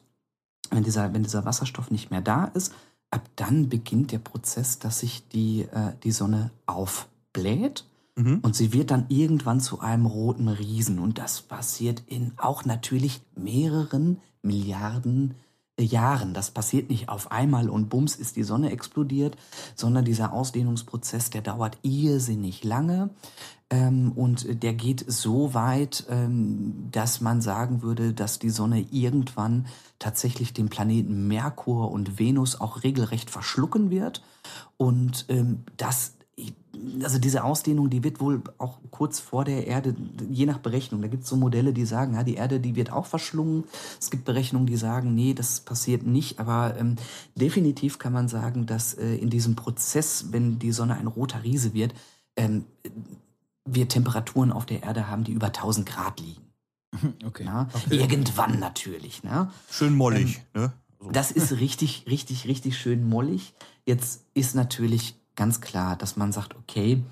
[0.72, 2.72] wenn dieser, wenn dieser Wasserstoff nicht mehr da ist,
[3.10, 7.84] ab dann beginnt der Prozess, dass sich die, äh, die Sonne aufbläht
[8.16, 8.40] mhm.
[8.42, 10.98] und sie wird dann irgendwann zu einem roten Riesen.
[10.98, 15.34] Und das passiert in auch natürlich mehreren Milliarden Jahren.
[16.34, 19.36] Das passiert nicht auf einmal und bums ist die Sonne explodiert,
[19.74, 23.10] sondern dieser Ausdehnungsprozess, der dauert irrsinnig lange.
[23.70, 29.66] Ähm, und der geht so weit, ähm, dass man sagen würde, dass die Sonne irgendwann
[29.98, 34.22] tatsächlich den Planeten Merkur und Venus auch regelrecht verschlucken wird.
[34.76, 36.14] Und ähm, das
[37.02, 39.94] also diese Ausdehnung, die wird wohl auch kurz vor der Erde,
[40.30, 42.92] je nach Berechnung, da gibt es so Modelle, die sagen, ja, die Erde, die wird
[42.92, 43.64] auch verschlungen.
[44.00, 46.38] Es gibt Berechnungen, die sagen, nee, das passiert nicht.
[46.38, 46.96] Aber ähm,
[47.34, 51.74] definitiv kann man sagen, dass äh, in diesem Prozess, wenn die Sonne ein roter Riese
[51.74, 51.94] wird,
[52.36, 52.64] ähm,
[53.64, 56.42] wir Temperaturen auf der Erde haben, die über 1000 Grad liegen.
[57.24, 57.44] Okay.
[57.44, 57.68] Ja?
[57.88, 59.22] Irgendwann natürlich.
[59.22, 59.50] Ne?
[59.70, 60.72] Schön mollig, ne?
[61.00, 61.10] So.
[61.10, 63.54] Das ist richtig, richtig, richtig schön mollig.
[63.86, 67.02] Jetzt ist natürlich ganz klar, dass man sagt, okay,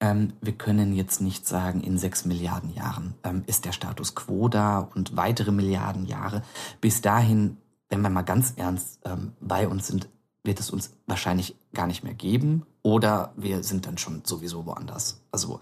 [0.00, 4.48] ähm, wir können jetzt nicht sagen, in sechs Milliarden Jahren ähm, ist der Status quo
[4.48, 6.42] da und weitere Milliarden Jahre.
[6.80, 10.08] Bis dahin, wenn wir mal ganz ernst ähm, bei uns sind,
[10.42, 15.20] wird es uns wahrscheinlich gar nicht mehr geben oder wir sind dann schon sowieso woanders.
[15.30, 15.60] Also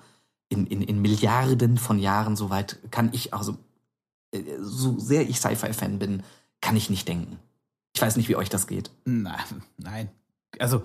[0.48, 3.56] in, in, in Milliarden von Jahren, soweit kann ich, also
[4.32, 6.22] äh, so sehr ich Sci-Fi-Fan bin,
[6.60, 7.38] kann ich nicht denken.
[7.94, 8.90] Ich weiß nicht, wie euch das geht.
[9.04, 10.08] Nein, nein.
[10.58, 10.82] Also,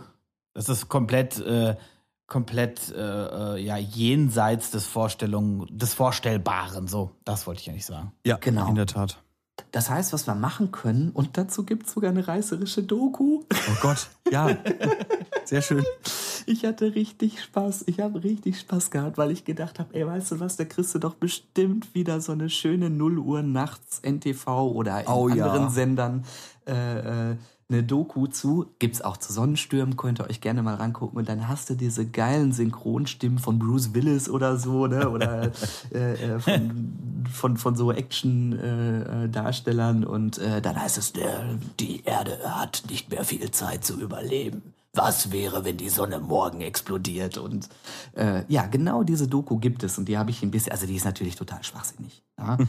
[0.53, 1.75] das ist komplett, äh,
[2.27, 6.87] komplett äh, äh, ja, jenseits des Vorstellungen, des Vorstellbaren.
[6.87, 8.11] So, das wollte ich ja nicht sagen.
[8.25, 8.67] Ja, Genau.
[8.69, 9.17] in der Tat.
[9.71, 13.43] Das heißt, was wir machen können, und dazu gibt es sogar eine reißerische Doku.
[13.51, 14.49] Oh Gott, ja.
[15.45, 15.83] Sehr schön.
[16.47, 17.83] Ich hatte richtig Spaß.
[17.87, 20.95] Ich habe richtig Spaß gehabt, weil ich gedacht habe, ey, weißt du was, da kriegst
[20.95, 25.45] du doch bestimmt wieder so eine schöne 0 Uhr nachts NTV oder in Oh ja.
[25.45, 26.25] anderen Sendern
[26.67, 27.35] äh, äh,
[27.69, 28.67] eine Doku zu.
[28.80, 31.17] Gibt's auch zu Sonnenstürmen, könnt ihr euch gerne mal rangucken.
[31.17, 35.10] Und dann hast du diese geilen Synchronstimmen von Bruce Willis oder so, ne?
[35.10, 35.52] Oder
[35.93, 40.04] äh, äh, von, von, von so Action-Darstellern.
[40.04, 41.13] Äh, und dann heißt es,
[41.80, 44.62] die Erde hat nicht mehr viel Zeit zu überleben.
[44.95, 47.39] Was wäre, wenn die Sonne morgen explodiert?
[47.39, 47.67] Und
[48.15, 50.95] äh, ja, genau diese Doku gibt es und die habe ich ein bisschen, also die
[50.95, 52.21] ist natürlich total schwachsinnig.
[52.38, 52.60] Ja?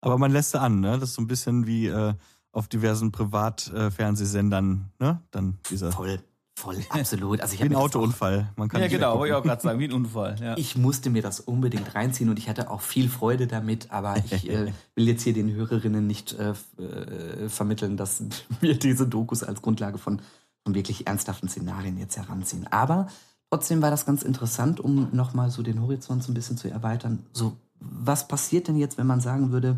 [0.00, 0.96] Aber man lässt sie an, ne?
[0.98, 2.14] Das ist so ein bisschen wie äh,
[2.52, 5.20] auf diversen Privatfernsehsendern, ne?
[5.30, 6.18] Dann dieser voll,
[6.58, 7.40] voll, absolut.
[7.40, 8.50] Also ich wie ein Autounfall.
[8.56, 10.36] Man kann Ja, genau, wollte ich auch gerade sagen, wie ein Unfall.
[10.40, 10.56] Ja.
[10.56, 14.48] Ich musste mir das unbedingt reinziehen und ich hatte auch viel Freude damit, aber ich
[14.48, 18.22] äh, will jetzt hier den Hörerinnen nicht äh, äh, vermitteln, dass
[18.60, 20.20] wir diese Dokus als Grundlage von,
[20.64, 22.66] von wirklich ernsthaften Szenarien jetzt heranziehen.
[22.68, 23.08] Aber
[23.50, 27.24] trotzdem war das ganz interessant, um nochmal so den Horizont so ein bisschen zu erweitern.
[27.32, 29.76] So, was passiert denn jetzt, wenn man sagen würde,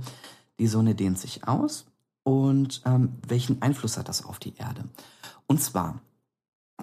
[0.58, 1.86] die Sonne dehnt sich aus
[2.22, 4.84] und ähm, welchen Einfluss hat das auf die Erde?
[5.46, 6.00] Und zwar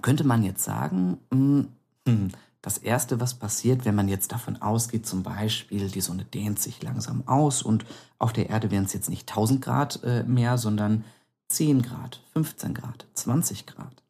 [0.02, 1.64] könnte man jetzt sagen, mh,
[2.06, 2.28] hm,
[2.60, 6.82] das Erste, was passiert, wenn man jetzt davon ausgeht, zum Beispiel, die Sonne dehnt sich
[6.82, 7.86] langsam aus und
[8.18, 11.04] auf der Erde wären es jetzt nicht 1000 Grad äh, mehr, sondern
[11.48, 14.02] 10 Grad, 15 Grad, 20 Grad.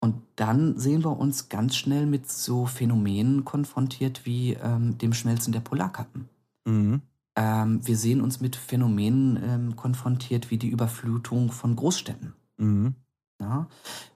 [0.00, 5.52] Und dann sehen wir uns ganz schnell mit so Phänomenen konfrontiert wie ähm, dem Schmelzen
[5.52, 6.28] der Polarkappen.
[6.64, 7.02] Mhm.
[7.38, 12.34] Ähm, wir sehen uns mit Phänomenen ähm, konfrontiert wie die Überflutung von Großstädten.
[12.56, 12.96] Mhm.
[13.40, 13.68] Ja?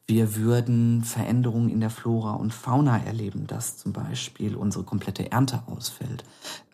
[0.08, 5.62] Wir würden Veränderungen in der Flora und Fauna erleben, dass zum Beispiel unsere komplette Ernte
[5.66, 6.24] ausfällt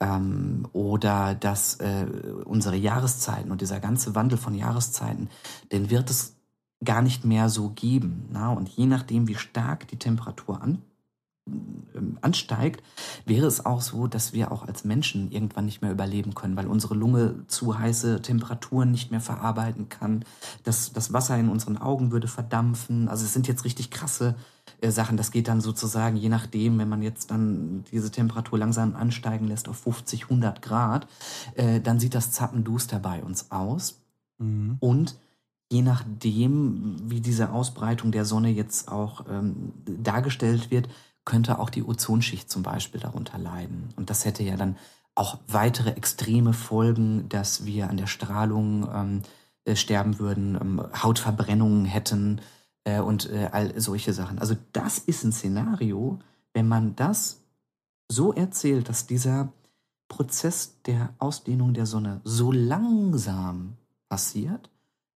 [0.01, 2.07] ähm, oder dass äh,
[2.47, 5.29] unsere Jahreszeiten und dieser ganze Wandel von Jahreszeiten,
[5.71, 6.37] den wird es
[6.83, 8.31] gar nicht mehr so geben.
[8.33, 8.53] Na?
[8.53, 10.83] Und je nachdem, wie stark die Temperatur an,
[12.21, 12.83] ansteigt,
[13.25, 16.67] wäre es auch so, dass wir auch als Menschen irgendwann nicht mehr überleben können, weil
[16.67, 20.25] unsere Lunge zu heiße Temperaturen nicht mehr verarbeiten kann.
[20.65, 23.09] Das, das Wasser in unseren Augen würde verdampfen.
[23.09, 24.37] Also es sind jetzt richtig krasse
[24.81, 25.17] äh, Sachen.
[25.17, 29.69] Das geht dann sozusagen, je nachdem, wenn man jetzt dann diese Temperatur langsam ansteigen lässt
[29.69, 31.07] auf 50, 100 Grad,
[31.55, 34.01] äh, dann sieht das zappenduster bei uns aus.
[34.39, 34.77] Mhm.
[34.81, 35.17] Und
[35.71, 40.89] je nachdem, wie diese Ausbreitung der Sonne jetzt auch ähm, dargestellt wird,
[41.29, 43.91] könnte auch die Ozonschicht zum Beispiel darunter leiden.
[43.97, 44.79] Und das hätte ja dann
[45.15, 49.23] auch weitere extreme Folgen, dass wir an der Strahlung ähm,
[49.67, 52.41] äh, sterben würden, ähm, Hautverbrennungen hätten
[52.85, 54.39] äh, und äh, all solche Sachen.
[54.39, 56.19] Also das ist ein Szenario,
[56.55, 57.43] wenn man das
[58.11, 59.53] so erzählt, dass dieser
[60.09, 63.77] Prozess der Ausdehnung der Sonne so langsam
[64.09, 64.71] passiert,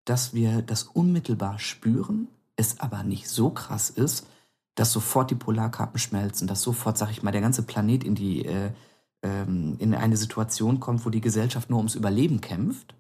[0.04, 4.26] dass wir das unmittelbar spüren, es aber nicht so krass ist,
[4.74, 8.44] dass sofort die Polarkappen schmelzen, dass sofort, sag ich mal, der ganze Planet in die
[8.46, 8.70] äh,
[9.22, 12.94] ähm, in eine Situation kommt, wo die Gesellschaft nur ums Überleben kämpft.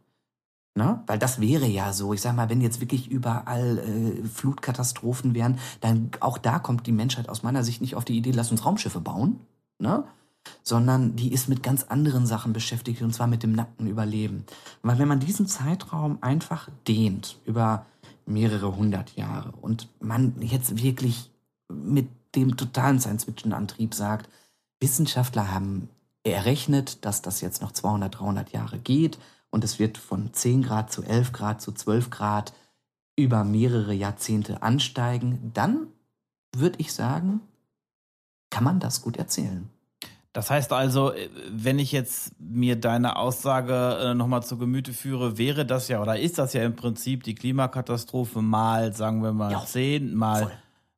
[0.74, 1.02] Ne?
[1.06, 5.58] Weil das wäre ja so, ich sag mal, wenn jetzt wirklich überall äh, Flutkatastrophen wären,
[5.80, 8.64] dann auch da kommt die Menschheit aus meiner Sicht nicht auf die Idee, lass uns
[8.64, 9.40] Raumschiffe bauen,
[9.78, 10.04] ne?
[10.62, 14.44] sondern die ist mit ganz anderen Sachen beschäftigt und zwar mit dem nackten Überleben.
[14.82, 17.84] Weil wenn man diesen Zeitraum einfach dehnt über
[18.24, 21.31] mehrere hundert Jahre und man jetzt wirklich
[21.72, 24.28] mit dem totalen Science-Fiction-Antrieb sagt,
[24.80, 25.88] Wissenschaftler haben
[26.24, 29.18] errechnet, dass das jetzt noch 200, 300 Jahre geht
[29.50, 32.52] und es wird von 10 Grad zu 11 Grad zu 12 Grad
[33.16, 35.88] über mehrere Jahrzehnte ansteigen, dann
[36.54, 37.40] würde ich sagen,
[38.50, 39.68] kann man das gut erzählen.
[40.32, 41.12] Das heißt also,
[41.50, 46.18] wenn ich jetzt mir deine Aussage äh, nochmal zu Gemüte führe, wäre das ja oder
[46.18, 50.52] ist das ja im Prinzip die Klimakatastrophe mal, sagen wir mal, Ja, 10, mal, voll.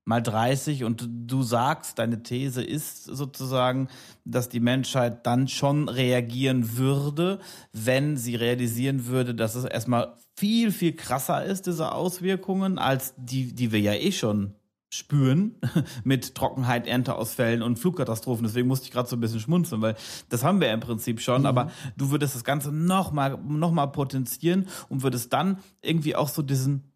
[0.05, 3.89] Mal 30 und du sagst, deine These ist sozusagen,
[4.25, 7.41] dass die Menschheit dann schon reagieren würde,
[7.73, 13.55] wenn sie realisieren würde, dass es erstmal viel, viel krasser ist, diese Auswirkungen, als die,
[13.55, 14.55] die wir ja eh schon
[14.95, 15.57] spüren
[16.05, 18.45] mit Trockenheit, Ernteausfällen und Flugkatastrophen.
[18.45, 19.97] Deswegen musste ich gerade so ein bisschen schmunzeln, weil
[20.29, 21.43] das haben wir im Prinzip schon.
[21.43, 21.47] Mhm.
[21.47, 26.43] Aber du würdest das Ganze nochmal noch mal potenzieren und würdest dann irgendwie auch so
[26.43, 26.94] diesen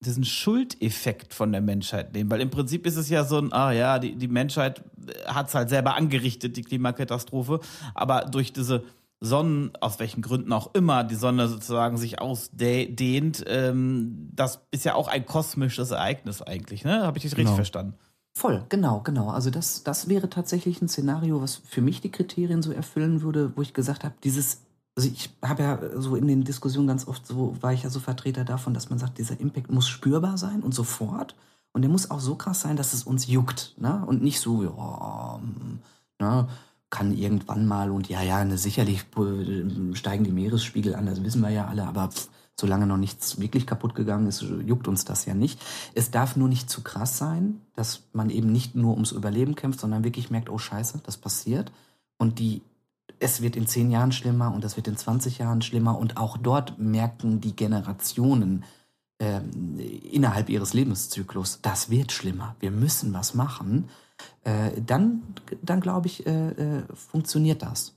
[0.00, 3.72] diesen Schuldeffekt von der Menschheit nehmen, weil im Prinzip ist es ja so ein, ah
[3.72, 4.82] ja, die, die Menschheit
[5.26, 7.60] hat es halt selber angerichtet, die Klimakatastrophe,
[7.94, 8.84] aber durch diese
[9.20, 14.94] Sonnen, aus welchen Gründen auch immer die Sonne sozusagen sich ausdehnt, ähm, das ist ja
[14.94, 17.02] auch ein kosmisches Ereignis eigentlich, ne?
[17.02, 17.50] Habe ich das genau.
[17.50, 17.94] richtig verstanden?
[18.32, 19.28] Voll, genau, genau.
[19.28, 23.52] Also das, das wäre tatsächlich ein Szenario, was für mich die Kriterien so erfüllen würde,
[23.56, 24.62] wo ich gesagt habe, dieses,
[25.00, 28.00] also ich habe ja so in den Diskussionen ganz oft so, war ich ja so
[28.00, 31.34] Vertreter davon, dass man sagt, dieser Impact muss spürbar sein und sofort.
[31.72, 34.04] Und der muss auch so krass sein, dass es uns juckt, ne?
[34.06, 35.40] Und nicht so, ja,
[36.18, 36.48] ne?
[36.90, 41.40] kann irgendwann mal und ja, ja, ne, sicherlich äh, steigen die Meeresspiegel an, das wissen
[41.40, 45.24] wir ja alle, aber pff, solange noch nichts wirklich kaputt gegangen ist, juckt uns das
[45.24, 45.62] ja nicht.
[45.94, 49.80] Es darf nur nicht zu krass sein, dass man eben nicht nur ums Überleben kämpft,
[49.80, 51.72] sondern wirklich merkt, oh scheiße, das passiert.
[52.18, 52.60] Und die,
[53.20, 56.36] es wird in zehn Jahren schlimmer und es wird in 20 Jahren schlimmer und auch
[56.36, 58.64] dort merken die Generationen
[59.18, 59.40] äh,
[60.10, 63.88] innerhalb ihres Lebenszyklus, das wird schlimmer, wir müssen was machen
[64.44, 65.22] äh, dann,
[65.62, 67.94] dann glaube ich, äh, äh, funktioniert das.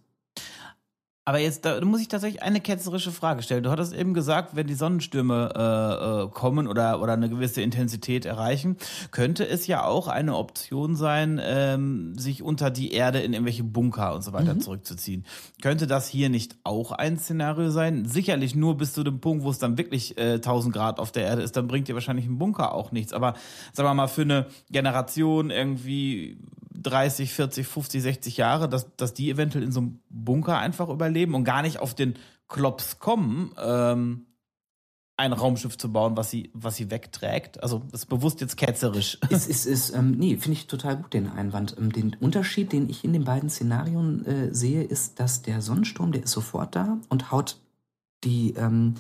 [1.26, 3.64] Aber jetzt da muss ich tatsächlich eine ketzerische Frage stellen.
[3.64, 8.26] Du hattest eben gesagt, wenn die Sonnenstürme äh, äh, kommen oder, oder eine gewisse Intensität
[8.26, 8.76] erreichen,
[9.12, 14.14] könnte es ja auch eine Option sein, ähm, sich unter die Erde in irgendwelche Bunker
[14.14, 14.60] und so weiter mhm.
[14.60, 15.26] zurückzuziehen.
[15.62, 18.06] Könnte das hier nicht auch ein Szenario sein?
[18.06, 21.24] Sicherlich nur bis zu dem Punkt, wo es dann wirklich äh, 1000 Grad auf der
[21.24, 23.14] Erde ist, dann bringt dir wahrscheinlich ein Bunker auch nichts.
[23.14, 23.36] Aber
[23.72, 26.38] sagen wir mal, für eine Generation irgendwie
[26.82, 31.36] 30, 40, 50, 60 Jahre, dass, dass die eventuell in so einem Bunker einfach überleben
[31.36, 32.16] und gar nicht auf den
[32.48, 34.26] Klops kommen, ähm,
[35.16, 37.62] ein Raumschiff zu bauen, was sie, was sie wegträgt.
[37.62, 39.20] Also das ist bewusst jetzt ketzerisch.
[39.30, 41.76] Es ist, ist ähm, nee, finde ich total gut, den Einwand.
[41.78, 46.12] Ähm, den Unterschied, den ich in den beiden Szenarien äh, sehe, ist, dass der Sonnensturm,
[46.12, 47.58] der ist sofort da und haut
[48.24, 48.96] die, ähm,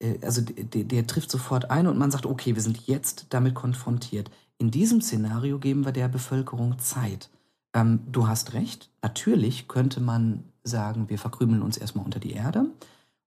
[0.00, 3.54] äh, also der, der trifft sofort ein und man sagt, okay, wir sind jetzt damit
[3.54, 4.30] konfrontiert.
[4.58, 7.30] In diesem Szenario geben wir der Bevölkerung Zeit.
[7.74, 12.66] Ähm, du hast recht, natürlich könnte man sagen, wir verkrümeln uns erstmal unter die Erde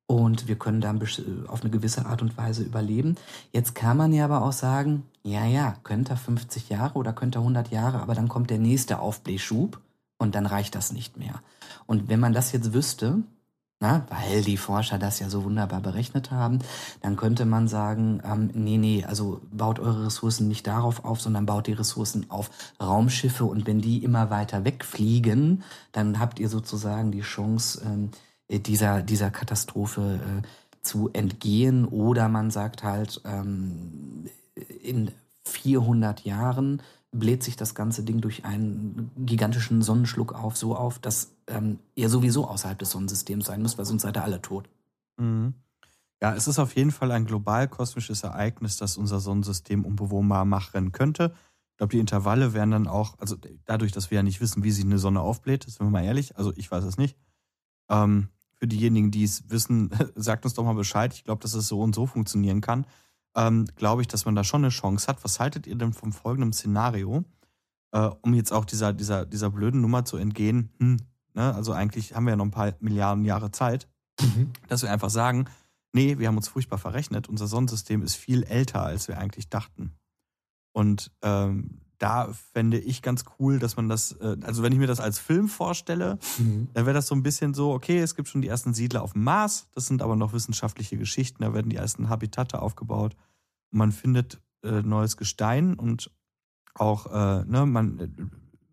[0.08, 1.02] und wir können dann
[1.48, 3.16] auf eine gewisse Art und Weise überleben.
[3.54, 7.40] Jetzt kann man ja aber auch sagen, ja, ja, könnte er 50 Jahre oder könnte
[7.40, 9.80] er 100 Jahre, aber dann kommt der nächste Aufblähschub
[10.18, 11.42] und dann reicht das nicht mehr.
[11.86, 13.24] Und wenn man das jetzt wüsste,
[13.82, 16.60] na, weil die Forscher das ja so wunderbar berechnet haben,
[17.02, 21.48] dann könnte man sagen, ähm, nee, nee, also baut eure Ressourcen nicht darauf auf, sondern
[21.48, 27.12] baut die Ressourcen auf Raumschiffe und wenn die immer weiter wegfliegen, dann habt ihr sozusagen
[27.12, 28.12] die Chance, ähm,
[28.50, 30.42] dieser, dieser Katastrophe äh,
[30.82, 31.86] zu entgehen.
[31.86, 34.26] Oder man sagt halt, ähm,
[34.84, 35.12] in
[35.46, 36.82] 400 Jahren
[37.12, 42.10] bläht sich das ganze Ding durch einen gigantischen Sonnenschluck auf, so auf, dass ähm, ihr
[42.10, 44.70] sowieso außerhalb des Sonnensystems sein müsst, weil sonst seid ihr alle tot.
[45.18, 45.54] Mhm.
[46.22, 50.92] Ja, es ist auf jeden Fall ein global kosmisches Ereignis, das unser Sonnensystem unbewohnbar machen
[50.92, 51.34] könnte.
[51.72, 54.72] Ich glaube, die Intervalle wären dann auch, also dadurch, dass wir ja nicht wissen, wie
[54.72, 57.18] sich eine Sonne aufbläht, sind wir mal ehrlich, also ich weiß es nicht.
[57.90, 61.14] Ähm, für diejenigen, die es wissen, sagt uns doch mal Bescheid.
[61.14, 62.86] Ich glaube, dass es so und so funktionieren kann
[63.36, 65.24] ähm, glaube ich, dass man da schon eine Chance hat.
[65.24, 67.24] Was haltet ihr denn vom folgenden Szenario,
[67.92, 70.70] äh, um jetzt auch dieser, dieser, dieser blöden Nummer zu entgehen?
[70.80, 70.98] Hm,
[71.34, 71.54] ne?
[71.54, 73.88] Also eigentlich haben wir ja noch ein paar Milliarden Jahre Zeit,
[74.20, 74.52] mhm.
[74.68, 75.46] dass wir einfach sagen,
[75.94, 77.30] nee, wir haben uns furchtbar verrechnet.
[77.30, 79.94] Unser Sonnensystem ist viel älter, als wir eigentlich dachten.
[80.74, 84.88] Und ähm, da fände ich ganz cool, dass man das, äh, also wenn ich mir
[84.88, 86.68] das als Film vorstelle, mhm.
[86.74, 89.14] dann wäre das so ein bisschen so, okay, es gibt schon die ersten Siedler auf
[89.14, 93.16] dem Mars, das sind aber noch wissenschaftliche Geschichten, da werden die ersten Habitate aufgebaut.
[93.70, 96.10] Man findet äh, neues Gestein und
[96.74, 98.10] auch, äh, ne, man äh,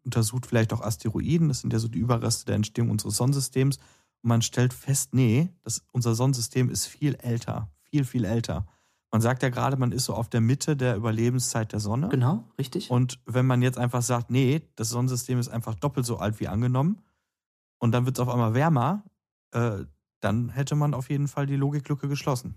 [0.05, 3.77] untersucht vielleicht auch Asteroiden, das sind ja so die Überreste der Entstehung unseres Sonnensystems.
[4.23, 8.67] Und man stellt fest, nee, das, unser Sonnensystem ist viel älter, viel, viel älter.
[9.11, 12.09] Man sagt ja gerade, man ist so auf der Mitte der Überlebenszeit der Sonne.
[12.09, 12.91] Genau, richtig.
[12.91, 16.49] Und wenn man jetzt einfach sagt, nee, das Sonnensystem ist einfach doppelt so alt wie
[16.49, 17.01] angenommen
[17.79, 19.05] und dann wird es auf einmal wärmer,
[19.53, 19.85] äh,
[20.21, 22.57] dann hätte man auf jeden Fall die Logiklücke geschlossen.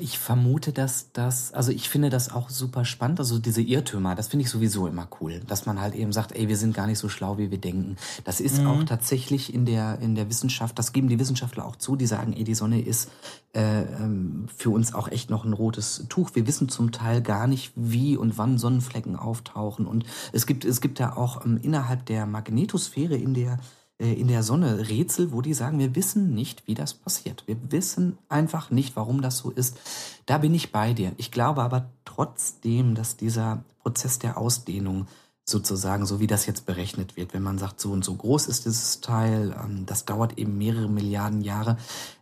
[0.00, 4.26] Ich vermute, dass das, also ich finde das auch super spannend, also diese Irrtümer, das
[4.26, 6.98] finde ich sowieso immer cool, dass man halt eben sagt, ey, wir sind gar nicht
[6.98, 7.96] so schlau, wie wir denken.
[8.24, 8.66] Das ist mhm.
[8.66, 12.32] auch tatsächlich in der, in der Wissenschaft, das geben die Wissenschaftler auch zu, die sagen,
[12.32, 13.08] ey, die Sonne ist
[13.54, 16.30] äh, ähm, für uns auch echt noch ein rotes Tuch.
[16.34, 20.80] Wir wissen zum Teil gar nicht, wie und wann Sonnenflecken auftauchen und es gibt, es
[20.80, 23.58] gibt da auch ähm, innerhalb der Magnetosphäre in der äh,
[23.98, 27.42] in der Sonne Rätsel, wo die sagen, wir wissen nicht, wie das passiert.
[27.46, 29.76] Wir wissen einfach nicht, warum das so ist.
[30.24, 31.12] Da bin ich bei dir.
[31.16, 35.08] Ich glaube aber trotzdem, dass dieser Prozess der Ausdehnung
[35.48, 38.66] sozusagen, so wie das jetzt berechnet wird, wenn man sagt, so und so groß ist
[38.66, 41.76] dieses Teil, ähm, das dauert eben mehrere Milliarden Jahre.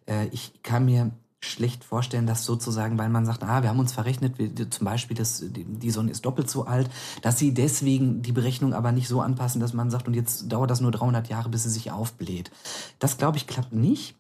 [0.06, 1.10] Äh, ich kann mir
[1.50, 5.16] schlecht vorstellen, dass sozusagen, weil man sagt, ah, wir haben uns verrechnet, wir, zum Beispiel,
[5.16, 6.90] das, die Sonne ist doppelt so alt,
[7.22, 10.70] dass sie deswegen die Berechnung aber nicht so anpassen, dass man sagt, und jetzt dauert
[10.70, 12.50] das nur 300 Jahre, bis sie sich aufbläht.
[12.98, 14.16] Das, glaube ich, klappt nicht.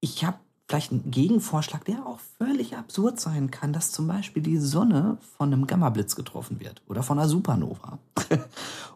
[0.00, 0.38] Ich habe
[0.68, 5.52] vielleicht einen Gegenvorschlag, der auch völlig absurd sein kann, dass zum Beispiel die Sonne von
[5.52, 7.98] einem Gammablitz getroffen wird oder von einer Supernova.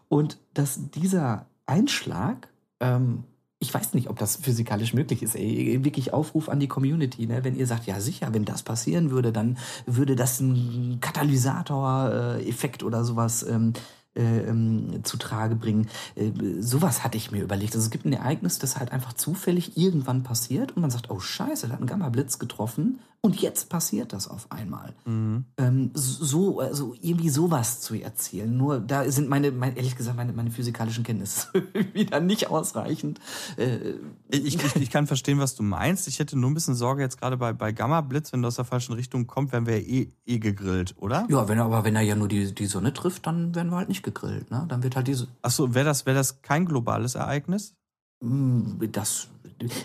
[0.07, 2.47] und dass dieser Einschlag
[2.79, 3.23] ähm,
[3.63, 5.35] ich weiß nicht, ob das physikalisch möglich ist.
[5.35, 7.25] Ey, wirklich Aufruf an die Community.
[7.25, 7.43] Ne?
[7.43, 13.03] Wenn ihr sagt, ja sicher, wenn das passieren würde, dann würde das ein Katalysator-Effekt oder
[13.03, 13.73] sowas ähm,
[14.15, 15.87] äh, ähm, zu Trage bringen.
[16.15, 17.73] Äh, sowas hatte ich mir überlegt.
[17.73, 21.19] Also es gibt ein Ereignis, das halt einfach zufällig irgendwann passiert und man sagt, oh
[21.19, 24.93] scheiße, da hat ein Gamma-Blitz getroffen und jetzt passiert das auf einmal.
[25.05, 25.45] Mhm.
[25.57, 28.55] Ähm, so, also irgendwie sowas zu erzählen.
[28.55, 31.47] Nur da sind meine, meine ehrlich gesagt, meine, meine physikalischen Kenntnisse
[31.93, 33.21] wieder nicht ausreichend.
[33.55, 33.93] Äh,
[34.27, 36.09] ich, ich, ich, kann verstehen, was du meinst.
[36.09, 38.65] Ich hätte nur ein bisschen Sorge jetzt gerade bei, bei Gamma-Blitz, wenn du aus der
[38.65, 41.25] falschen Richtung kommt, werden wir ja eh, eh gegrillt, oder?
[41.29, 43.87] Ja, wenn, aber wenn er ja nur die, die Sonne trifft, dann werden wir halt
[43.87, 44.51] nicht gegrillt.
[44.51, 44.65] Ne?
[44.67, 45.29] Dann wird halt diese.
[45.41, 47.73] Achso, wäre das, wär das kein globales Ereignis?
[48.21, 49.29] Hm, das,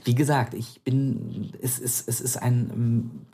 [0.04, 2.70] wie gesagt, ich bin, es ist, es ist ein,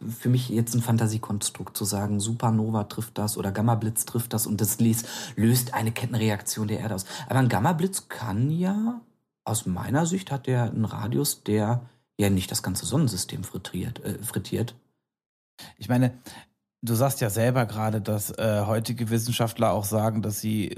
[0.01, 4.47] hm, für mich jetzt ein Fantasiekonstrukt zu sagen, Supernova trifft das oder Gammablitz trifft das
[4.47, 7.07] und das löst eine Kettenreaktion der Erde aus.
[7.28, 9.01] Aber ein Gammablitz kann ja,
[9.45, 11.88] aus meiner Sicht hat der einen Radius, der
[12.18, 14.74] ja nicht das ganze Sonnensystem frittiert, äh, frittiert.
[15.78, 16.18] Ich meine,
[16.85, 20.76] Du sagst ja selber gerade, dass äh, heutige Wissenschaftler auch sagen, dass sie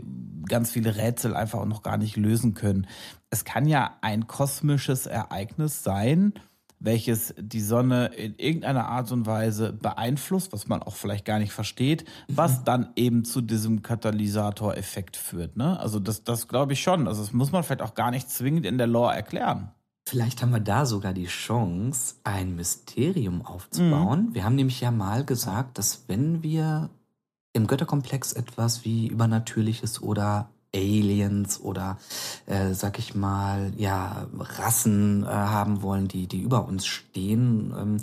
[0.48, 2.86] ganz viele Rätsel einfach auch noch gar nicht lösen können.
[3.28, 6.34] Es kann ja ein kosmisches Ereignis sein,
[6.78, 11.52] welches die Sonne in irgendeiner Art und Weise beeinflusst, was man auch vielleicht gar nicht
[11.52, 12.64] versteht, was mhm.
[12.64, 15.56] dann eben zu diesem Katalysatoreffekt führt.
[15.56, 15.76] Ne?
[15.80, 17.08] Also das, das glaube ich schon.
[17.08, 19.72] Also das muss man vielleicht auch gar nicht zwingend in der Lore erklären.
[20.08, 24.26] Vielleicht haben wir da sogar die Chance, ein Mysterium aufzubauen.
[24.26, 24.34] Mhm.
[24.34, 26.90] Wir haben nämlich ja mal gesagt, dass wenn wir
[27.52, 31.98] im Götterkomplex etwas wie Übernatürliches oder Aliens oder
[32.46, 37.96] äh, sag ich mal ja Rassen äh, haben wollen, die die über uns stehen, ähm,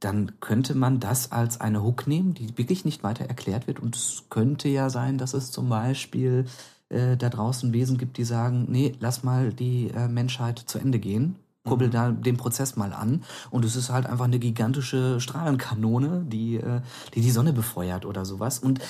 [0.00, 3.80] dann könnte man das als eine Hook nehmen, die wirklich nicht weiter erklärt wird.
[3.80, 6.46] Und es könnte ja sein, dass es zum Beispiel
[6.88, 10.98] äh, da draußen Wesen gibt, die sagen, nee, lass mal die äh, Menschheit zu Ende
[10.98, 11.92] gehen, kurbel mhm.
[11.92, 16.80] da den Prozess mal an und es ist halt einfach eine gigantische Strahlenkanone, die äh,
[17.14, 18.80] die, die Sonne befeuert oder sowas und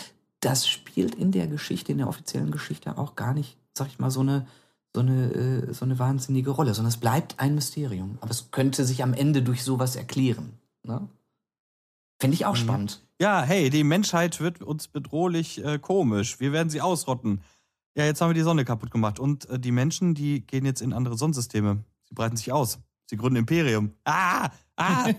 [0.41, 4.11] das spielt in der Geschichte, in der offiziellen Geschichte auch gar nicht, sag ich mal,
[4.11, 4.47] so eine
[4.97, 8.17] so eine, äh, so eine wahnsinnige Rolle, sondern es bleibt ein Mysterium.
[8.23, 10.55] Aber es könnte sich am Ende durch sowas erklären.
[10.85, 11.07] Ne?
[12.19, 12.61] Finde ich auch mhm.
[12.61, 13.03] spannend.
[13.21, 16.41] Ja, hey, die Menschheit wird uns bedrohlich äh, komisch.
[16.41, 17.43] Wir werden sie ausrotten.
[17.97, 19.19] Ja, jetzt haben wir die Sonne kaputt gemacht.
[19.19, 21.83] Und äh, die Menschen, die gehen jetzt in andere Sonnensysteme.
[22.05, 22.79] Sie breiten sich aus.
[23.07, 23.93] Sie gründen Imperium.
[24.05, 24.51] Ah!
[24.77, 25.07] Ah!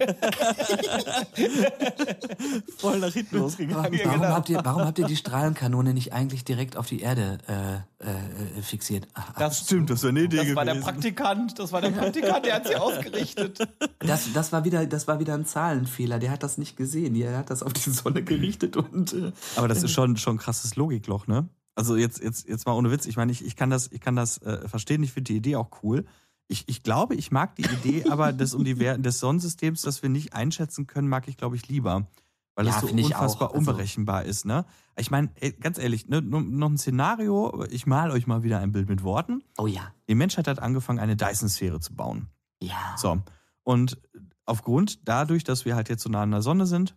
[2.77, 3.77] Voll nach hinten losgegangen.
[3.83, 4.35] Warum, warum, genau.
[4.35, 8.61] habt ihr, warum habt ihr die Strahlenkanone nicht eigentlich direkt auf die Erde äh, äh,
[8.61, 9.07] fixiert?
[9.15, 10.57] Ach, das stimmt, das wäre eine Idee Das gewesen.
[10.57, 13.67] war der Praktikant, das war der Praktikant, der hat sie ausgerichtet.
[13.99, 17.15] Das, das, war wieder, das war wieder ein Zahlenfehler, der hat das nicht gesehen.
[17.15, 19.13] Er hat das auf die Sonne gerichtet und.
[19.13, 21.49] Äh, Aber das ist schon, schon ein krasses Logikloch, ne?
[21.77, 23.05] Also jetzt, jetzt, jetzt mal ohne Witz.
[23.05, 25.03] Ich meine, ich, ich kann das, ich kann das äh, verstehen.
[25.03, 26.05] Ich finde die Idee auch cool.
[26.47, 30.33] Ich, ich glaube, ich mag die Idee, aber das Universum des Sonnensystems, das wir nicht
[30.33, 32.07] einschätzen können, mag ich, glaube ich, lieber.
[32.55, 34.65] Weil ja, das so unfassbar also, unberechenbar ist, ne?
[34.97, 38.89] Ich meine, ganz ehrlich, ne, noch ein Szenario, ich mal euch mal wieder ein Bild
[38.89, 39.43] mit Worten.
[39.59, 39.93] Oh ja.
[40.09, 42.29] Die Menschheit hat angefangen, eine Dyson-Sphäre zu bauen.
[42.59, 42.95] Ja.
[42.97, 43.21] So.
[43.61, 44.01] Und
[44.45, 46.95] aufgrund dadurch, dass wir halt jetzt so nah an der Sonne sind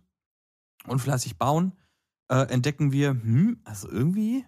[0.87, 1.73] und fleißig bauen,
[2.29, 4.43] äh, entdecken wir, hm, also irgendwie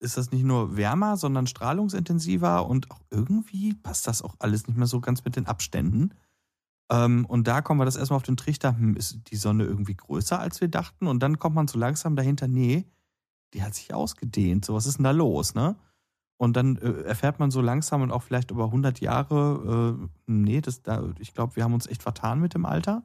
[0.00, 4.76] ist das nicht nur wärmer, sondern strahlungsintensiver und auch irgendwie passt das auch alles nicht
[4.76, 6.14] mehr so ganz mit den Abständen.
[6.90, 9.96] Ähm, und da kommen wir das erstmal auf den Trichter, hm, ist die Sonne irgendwie
[9.96, 11.06] größer, als wir dachten?
[11.06, 12.86] Und dann kommt man so langsam dahinter, nee,
[13.54, 14.64] die hat sich ausgedehnt.
[14.64, 15.76] So, was ist denn da los, ne?
[16.38, 20.60] Und dann äh, erfährt man so langsam und auch vielleicht über 100 Jahre, äh, nee,
[20.60, 23.04] das, da, ich glaube, wir haben uns echt vertan mit dem Alter.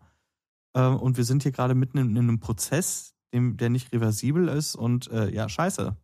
[0.74, 4.48] Äh, und wir sind hier gerade mitten in, in einem Prozess, dem, der nicht reversibel
[4.48, 5.98] ist und äh, ja, scheiße.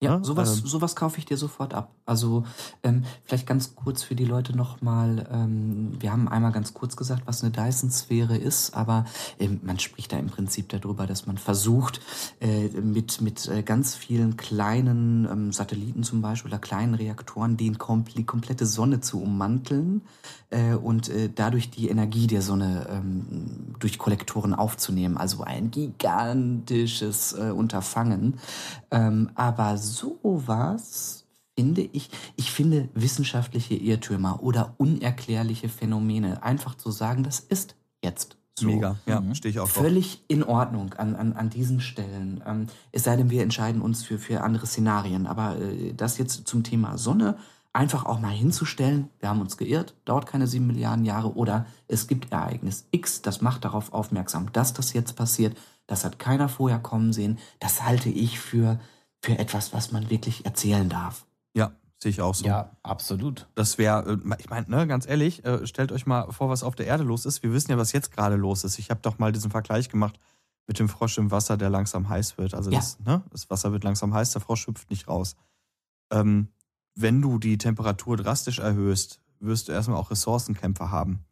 [0.00, 1.92] Ja, ja, sowas, ähm, sowas kaufe ich dir sofort ab.
[2.06, 2.44] Also
[2.84, 7.22] ähm, vielleicht ganz kurz für die Leute nochmal, ähm, wir haben einmal ganz kurz gesagt,
[7.26, 9.06] was eine Dyson-Sphäre ist, aber
[9.40, 12.00] ähm, man spricht da im Prinzip darüber, dass man versucht,
[12.40, 17.76] äh, mit, mit äh, ganz vielen kleinen ähm, Satelliten zum Beispiel oder kleinen Reaktoren den
[18.16, 20.02] die komplette Sonne zu ummanteln
[20.50, 25.16] äh, und äh, dadurch die Energie der Sonne ähm, durch Kollektoren aufzunehmen.
[25.16, 28.38] Also ein gigantisches äh, Unterfangen.
[28.90, 31.24] Ähm, aber sowas
[31.56, 38.36] finde ich, ich finde wissenschaftliche Irrtümer oder unerklärliche Phänomene einfach zu sagen, das ist jetzt
[38.58, 38.66] so.
[38.66, 39.34] Mega, ja, mhm.
[39.34, 40.24] stehe ich auch Völlig drauf.
[40.28, 42.42] in Ordnung an, an, an diesen Stellen.
[42.46, 45.26] Ähm, es sei denn, wir entscheiden uns für, für andere Szenarien.
[45.26, 47.36] Aber äh, das jetzt zum Thema Sonne
[47.72, 52.06] einfach auch mal hinzustellen, wir haben uns geirrt, dauert keine sieben Milliarden Jahre oder es
[52.06, 55.56] gibt Ereignis X, das macht darauf aufmerksam, dass das jetzt passiert.
[55.86, 57.38] Das hat keiner vorher kommen sehen.
[57.60, 58.78] Das halte ich für
[59.22, 61.26] für etwas, was man wirklich erzählen darf.
[61.54, 62.46] Ja, sehe ich auch so.
[62.46, 63.48] Ja, absolut.
[63.54, 66.74] Das wäre, äh, ich meine, ne, ganz ehrlich, äh, stellt euch mal vor, was auf
[66.74, 67.42] der Erde los ist.
[67.42, 68.78] Wir wissen ja, was jetzt gerade los ist.
[68.78, 70.18] Ich habe doch mal diesen Vergleich gemacht
[70.66, 72.54] mit dem Frosch im Wasser, der langsam heiß wird.
[72.54, 72.78] Also ja.
[72.78, 75.34] das, ne, das Wasser wird langsam heiß, der Frosch hüpft nicht raus.
[76.10, 76.48] Ähm,
[76.94, 81.24] wenn du die Temperatur drastisch erhöhst, wirst du erstmal auch Ressourcenkämpfer haben.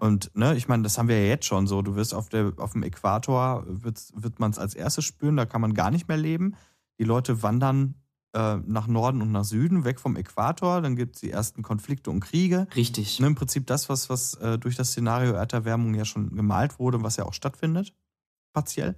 [0.00, 1.82] Und ne, ich meine, das haben wir ja jetzt schon so.
[1.82, 5.46] Du wirst auf, der, auf dem Äquator, wird, wird man es als erstes spüren, da
[5.46, 6.56] kann man gar nicht mehr leben.
[6.98, 7.94] Die Leute wandern
[8.32, 10.82] äh, nach Norden und nach Süden, weg vom Äquator.
[10.82, 12.66] Dann gibt es die ersten Konflikte und Kriege.
[12.76, 13.18] Richtig.
[13.20, 16.98] Ne, Im Prinzip das, was, was äh, durch das Szenario Erderwärmung ja schon gemalt wurde
[16.98, 17.94] und was ja auch stattfindet,
[18.52, 18.96] partiell.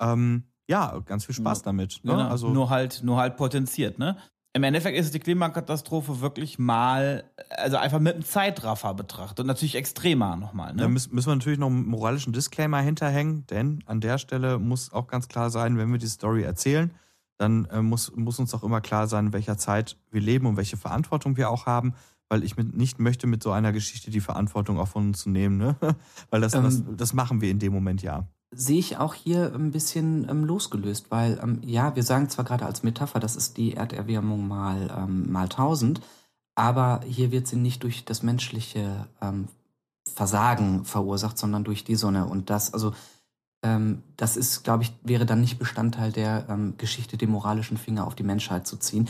[0.00, 2.00] Ähm, ja, ganz viel Spaß damit.
[2.02, 2.12] Ne?
[2.12, 2.28] Genau.
[2.28, 4.16] Also, nur halt, nur halt potenziert, ne?
[4.56, 9.74] Im Endeffekt ist die Klimakatastrophe wirklich mal, also einfach mit einem Zeitraffer betrachtet und natürlich
[9.74, 10.72] extremer nochmal.
[10.72, 10.82] Ne?
[10.82, 14.92] Da müssen, müssen wir natürlich noch einen moralischen Disclaimer hinterhängen, denn an der Stelle muss
[14.92, 16.92] auch ganz klar sein, wenn wir die Story erzählen,
[17.36, 20.56] dann äh, muss, muss uns auch immer klar sein, in welcher Zeit wir leben und
[20.56, 21.94] welche Verantwortung wir auch haben,
[22.28, 25.30] weil ich mit, nicht möchte, mit so einer Geschichte die Verantwortung auch von uns zu
[25.30, 25.76] nehmen, ne?
[26.30, 28.26] weil das, ähm, das, das machen wir in dem Moment ja
[28.56, 32.66] sehe ich auch hier ein bisschen ähm, losgelöst, weil ähm, ja, wir sagen zwar gerade
[32.66, 36.00] als Metapher, das ist die Erderwärmung mal ähm, mal 1000,
[36.54, 39.48] aber hier wird sie nicht durch das menschliche ähm,
[40.06, 42.92] Versagen verursacht, sondern durch die Sonne und das also
[44.16, 48.14] das ist, glaube ich, wäre dann nicht Bestandteil der ähm, Geschichte, den moralischen Finger auf
[48.14, 49.08] die Menschheit zu ziehen.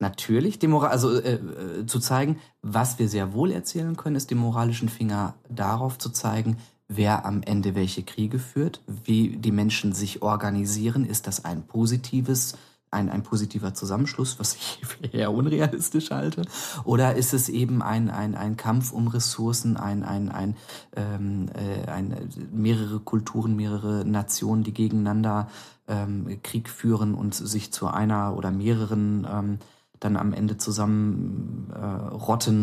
[0.00, 4.30] Natürlich, den Moral, also äh, äh, zu zeigen, was wir sehr wohl erzählen können, ist
[4.30, 6.56] den moralischen Finger darauf zu zeigen,
[6.88, 11.04] wer am Ende welche Kriege führt, wie die Menschen sich organisieren.
[11.04, 12.56] Ist das ein positives
[12.94, 14.80] ein, ein positiver Zusammenschluss, was ich
[15.12, 16.42] eher unrealistisch halte?
[16.84, 20.56] Oder ist es eben ein, ein, ein Kampf um Ressourcen, ein, ein, ein,
[20.96, 25.48] ähm, äh, ein, mehrere Kulturen, mehrere Nationen, die gegeneinander
[25.88, 29.58] ähm, Krieg führen und sich zu einer oder mehreren ähm,
[30.00, 32.14] dann am Ende zusammen äh,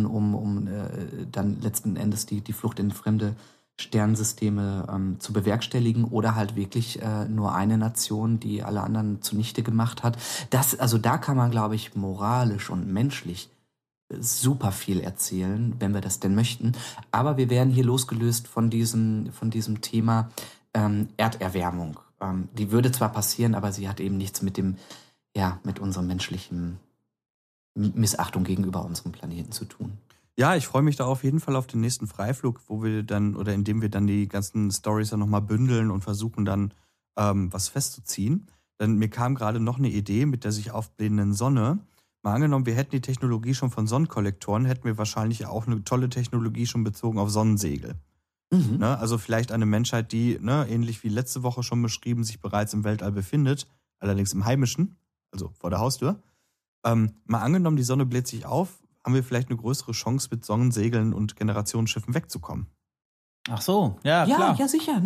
[0.06, 3.36] um, um äh, dann letzten Endes die, die Flucht in fremde
[3.82, 9.64] Sternsysteme ähm, zu bewerkstelligen oder halt wirklich äh, nur eine Nation, die alle anderen zunichte
[9.64, 10.18] gemacht hat.
[10.50, 13.50] Das, also da kann man, glaube ich, moralisch und menschlich
[14.10, 16.74] äh, super viel erzählen, wenn wir das denn möchten.
[17.12, 20.30] Aber wir werden hier losgelöst von diesem, von diesem Thema
[20.74, 22.00] ähm, Erderwärmung.
[22.22, 24.78] Ähm, die würde zwar passieren, aber sie hat eben nichts mit dem,
[25.36, 26.80] ja, mit unserem menschlichen
[27.74, 29.98] Missachtung gegenüber unserem Planeten zu tun.
[30.42, 33.36] Ja, ich freue mich da auf jeden Fall auf den nächsten Freiflug, wo wir dann
[33.36, 36.74] oder in dem wir dann die ganzen Stories dann nochmal bündeln und versuchen dann
[37.16, 38.48] ähm, was festzuziehen.
[38.80, 41.78] Denn mir kam gerade noch eine Idee mit der sich aufblähenden Sonne.
[42.24, 46.10] Mal angenommen, wir hätten die Technologie schon von Sonnenkollektoren, hätten wir wahrscheinlich auch eine tolle
[46.10, 47.94] Technologie schon bezogen auf Sonnensegel.
[48.50, 48.78] Mhm.
[48.80, 48.98] Ne?
[48.98, 52.84] Also vielleicht eine Menschheit, die, ne, ähnlich wie letzte Woche schon beschrieben, sich bereits im
[52.84, 53.68] Weltall befindet,
[54.00, 54.96] allerdings im Heimischen,
[55.30, 56.20] also vor der Haustür.
[56.84, 60.45] Ähm, mal angenommen, die Sonne bläht sich auf, haben wir vielleicht eine größere Chance, mit
[60.45, 62.68] Sonnensegeln und Generationsschiffen wegzukommen.
[63.49, 64.56] Ach so, ja, ja klar.
[64.60, 65.02] Ja, sicher.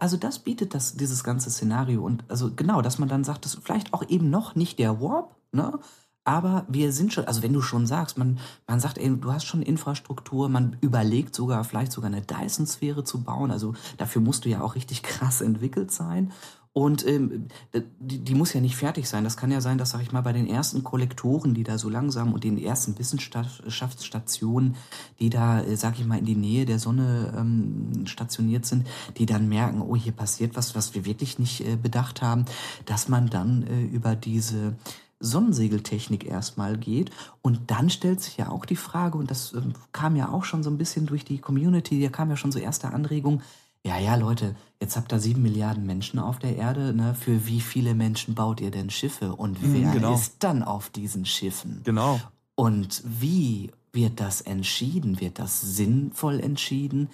[0.00, 2.04] Also das bietet das, dieses ganze Szenario.
[2.04, 5.00] Und also genau, dass man dann sagt, das ist vielleicht auch eben noch nicht der
[5.00, 5.78] Warp, ne?
[6.24, 9.46] Aber wir sind schon, also wenn du schon sagst, man, man sagt, ey, du hast
[9.46, 13.50] schon Infrastruktur, man überlegt sogar, vielleicht sogar eine Dyson-Sphäre zu bauen.
[13.50, 16.32] Also dafür musst du ja auch richtig krass entwickelt sein.
[16.78, 17.48] Und ähm,
[17.98, 19.24] die, die, muss ja nicht fertig sein.
[19.24, 21.88] Das kann ja sein, dass, sag ich mal, bei den ersten Kollektoren, die da so
[21.88, 24.76] langsam und den ersten Wissenschaftsstationen,
[25.18, 29.26] die da, äh, sag ich mal, in die Nähe der Sonne ähm, stationiert sind, die
[29.26, 32.44] dann merken, oh, hier passiert was, was wir wirklich nicht äh, bedacht haben,
[32.84, 34.76] dass man dann äh, über diese
[35.18, 37.10] Sonnensegeltechnik erstmal geht.
[37.42, 40.62] Und dann stellt sich ja auch die Frage, und das äh, kam ja auch schon
[40.62, 43.42] so ein bisschen durch die Community, da kam ja schon so erste Anregungen,
[43.88, 47.14] ja, ja, Leute, jetzt habt ihr sieben Milliarden Menschen auf der Erde, ne?
[47.14, 49.34] Für wie viele Menschen baut ihr denn Schiffe?
[49.34, 50.14] Und Mhm, wer genau.
[50.14, 51.80] ist dann auf diesen Schiffen?
[51.84, 52.20] Genau.
[52.54, 55.20] Und wie wird das entschieden?
[55.20, 57.08] Wird das sinnvoll entschieden?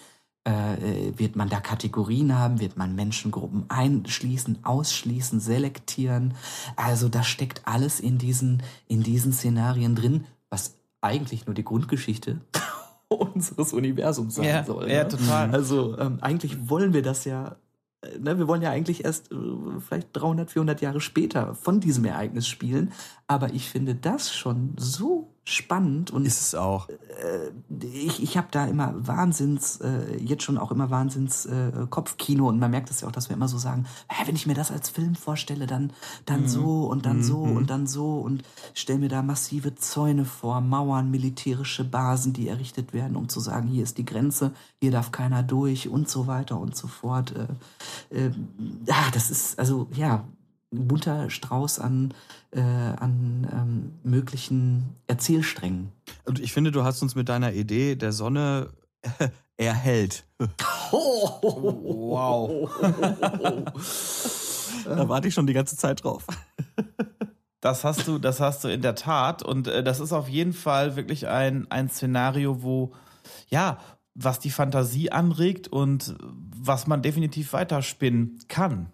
[0.47, 2.59] Äh, äh, wird man da Kategorien haben?
[2.59, 6.35] Wird man Menschengruppen einschließen, ausschließen, selektieren?
[6.75, 12.41] Also da steckt alles in diesen, in diesen Szenarien drin, was eigentlich nur die Grundgeschichte
[13.35, 14.91] unseres Universums sein Ja, soll.
[14.91, 15.09] ja, ne?
[15.09, 15.51] total.
[15.51, 17.57] Also ähm, eigentlich wollen wir das ja,
[18.03, 19.37] äh, ne, wir wollen ja eigentlich erst äh,
[19.81, 22.93] vielleicht 300, 400 Jahre später von diesem Ereignis spielen.
[23.27, 26.89] Aber ich finde das schon so spannend und Ist es auch.
[27.93, 32.59] ich, ich habe da immer Wahnsinns, äh, jetzt schon auch immer Wahnsinns äh, Kopfkino und
[32.59, 34.71] man merkt es ja auch, dass wir immer so sagen, hä, wenn ich mir das
[34.71, 35.93] als Film vorstelle, dann,
[36.25, 38.43] dann so und dann so und dann so und
[38.73, 43.69] stell mir da massive Zäune vor, Mauern, militärische Basen, die errichtet werden, um zu sagen,
[43.69, 47.35] hier ist die Grenze, hier darf keiner durch und so weiter und so fort.
[48.11, 48.31] Äh, äh,
[48.87, 50.25] ja, das ist also ja
[50.75, 52.15] bunter Strauß an,
[52.51, 55.93] äh, an ähm, möglichen Erzählsträngen.
[56.25, 58.71] Und ich finde, du hast uns mit deiner Idee der Sonne
[59.57, 60.25] erhellt.
[60.91, 62.71] Wow.
[64.85, 66.27] Da warte ich schon die ganze Zeit drauf.
[67.61, 69.43] Das hast du, das hast du in der Tat.
[69.43, 72.93] Und äh, das ist auf jeden Fall wirklich ein, ein Szenario, wo,
[73.49, 73.79] ja,
[74.15, 78.93] was die Fantasie anregt und was man definitiv weiterspinnen kann.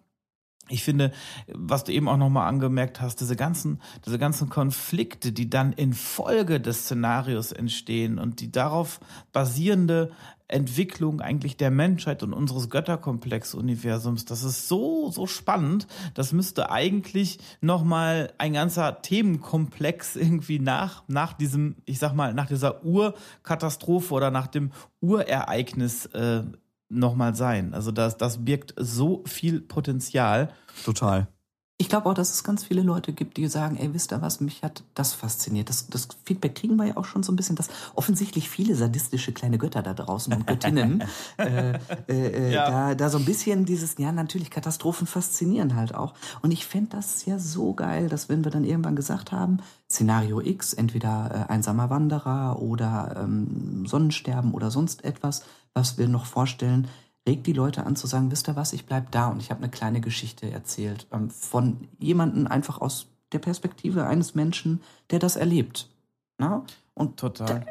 [0.70, 1.12] Ich finde,
[1.52, 5.92] was du eben auch nochmal angemerkt hast, diese ganzen, diese ganzen Konflikte, die dann in
[5.92, 9.00] Folge des Szenarios entstehen und die darauf
[9.32, 10.12] basierende
[10.50, 15.86] Entwicklung eigentlich der Menschheit und unseres Götterkomplex-Universums, das ist so, so spannend.
[16.14, 22.46] Das müsste eigentlich nochmal ein ganzer Themenkomplex irgendwie nach, nach diesem, ich sag mal, nach
[22.46, 26.42] dieser Urkatastrophe oder nach dem Urereignis äh,
[26.90, 27.72] nochmal sein.
[27.74, 30.50] Also das, das birgt so viel Potenzial.
[30.84, 31.28] Total.
[31.78, 34.42] Ich glaube auch, dass es ganz viele Leute gibt, die sagen, ey, wisst ihr was,
[34.42, 35.70] mich hat das fasziniert.
[35.70, 39.32] Das, das Feedback kriegen wir ja auch schon so ein bisschen, dass offensichtlich viele sadistische
[39.32, 41.02] kleine Götter da draußen und Göttinnen
[41.38, 41.78] äh, äh,
[42.08, 42.70] äh, Ja.
[42.70, 46.12] da, da so ein bisschen dieses, ja natürlich, Katastrophen faszinieren halt auch.
[46.42, 50.42] Und ich fände das ja so geil, dass wenn wir dann irgendwann gesagt haben, Szenario
[50.42, 55.44] X, entweder äh, einsamer Wanderer oder ähm, Sonnensterben oder sonst etwas,
[55.74, 56.88] was wir noch vorstellen,
[57.28, 59.62] regt die Leute an zu sagen, wisst ihr was, ich bleib da und ich habe
[59.62, 65.36] eine kleine Geschichte erzählt ähm, von jemandem einfach aus der Perspektive eines Menschen, der das
[65.36, 65.88] erlebt.
[66.38, 66.64] Na?
[66.94, 67.64] Und Total.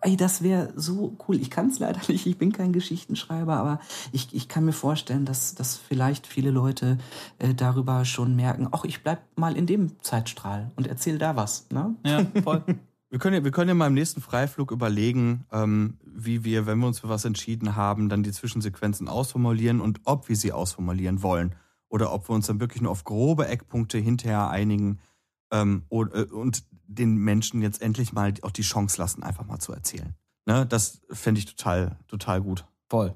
[0.00, 1.40] ey, das wäre so cool.
[1.40, 3.80] Ich kann es leider nicht, ich bin kein Geschichtenschreiber, aber
[4.12, 6.98] ich, ich kann mir vorstellen, dass, dass vielleicht viele Leute
[7.38, 11.66] äh, darüber schon merken, ach, ich bleib mal in dem Zeitstrahl und erzähl da was.
[11.70, 11.94] Ne?
[12.04, 12.64] Ja, voll.
[13.14, 16.80] Wir können, ja, wir können ja mal im nächsten Freiflug überlegen, ähm, wie wir, wenn
[16.80, 21.22] wir uns für was entschieden haben, dann die Zwischensequenzen ausformulieren und ob wir sie ausformulieren
[21.22, 21.54] wollen.
[21.88, 24.98] Oder ob wir uns dann wirklich nur auf grobe Eckpunkte hinterher einigen
[25.52, 29.60] ähm, und, äh, und den Menschen jetzt endlich mal auch die Chance lassen, einfach mal
[29.60, 30.16] zu erzählen.
[30.44, 30.66] Ne?
[30.66, 32.66] Das fände ich total, total gut.
[32.88, 33.14] Voll.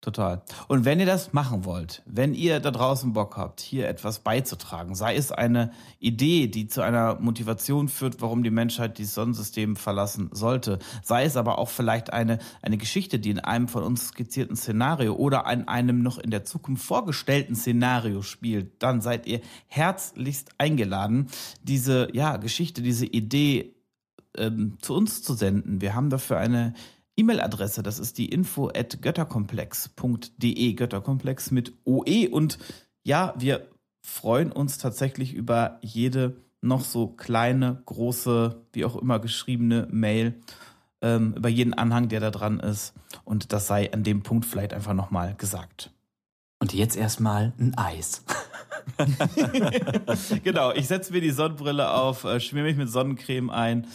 [0.00, 0.40] Total.
[0.66, 4.94] Und wenn ihr das machen wollt, wenn ihr da draußen Bock habt, hier etwas beizutragen,
[4.94, 10.30] sei es eine Idee, die zu einer Motivation führt, warum die Menschheit dieses Sonnensystem verlassen
[10.32, 14.56] sollte, sei es aber auch vielleicht eine, eine Geschichte, die in einem von uns skizzierten
[14.56, 20.52] Szenario oder an einem noch in der Zukunft vorgestellten Szenario spielt, dann seid ihr herzlichst
[20.56, 21.28] eingeladen,
[21.62, 23.74] diese ja, Geschichte, diese Idee
[24.34, 25.82] ähm, zu uns zu senden.
[25.82, 26.72] Wir haben dafür eine
[27.20, 32.28] E-Mail-Adresse, das ist die info at götterkomplex.de, Götterkomplex mit OE.
[32.30, 32.58] Und
[33.02, 33.68] ja, wir
[34.02, 40.40] freuen uns tatsächlich über jede noch so kleine, große, wie auch immer geschriebene Mail,
[41.02, 42.94] ähm, über jeden Anhang, der da dran ist.
[43.24, 45.90] Und das sei an dem Punkt vielleicht einfach nochmal gesagt.
[46.58, 48.24] Und jetzt erstmal ein Eis.
[50.44, 53.86] genau, ich setze mir die Sonnenbrille auf, äh, schmier mich mit Sonnencreme ein.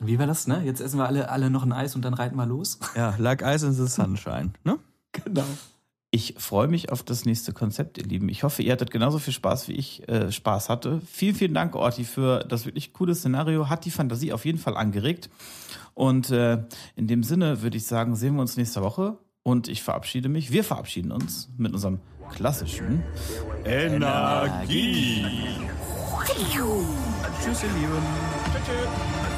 [0.00, 0.62] Wie war das, ne?
[0.64, 2.78] Jetzt essen wir alle, alle noch ein Eis und dann reiten wir los.
[2.94, 4.52] Ja, like ice in the sunshine.
[4.64, 4.78] Ne?
[5.24, 5.44] Genau.
[6.10, 8.28] Ich freue mich auf das nächste Konzept, ihr Lieben.
[8.28, 11.00] Ich hoffe, ihr hattet genauso viel Spaß, wie ich äh, Spaß hatte.
[11.10, 13.68] Vielen, vielen Dank, Orti, für das wirklich coole Szenario.
[13.68, 15.28] Hat die Fantasie auf jeden Fall angeregt.
[15.94, 16.62] Und äh,
[16.94, 19.18] in dem Sinne würde ich sagen, sehen wir uns nächste Woche.
[19.42, 20.52] Und ich verabschiede mich.
[20.52, 23.02] Wir verabschieden uns mit unserem klassischen
[23.64, 25.24] Energie.
[27.42, 28.02] Tschüss, ihr Lieben.
[28.64, 29.37] Tschüss.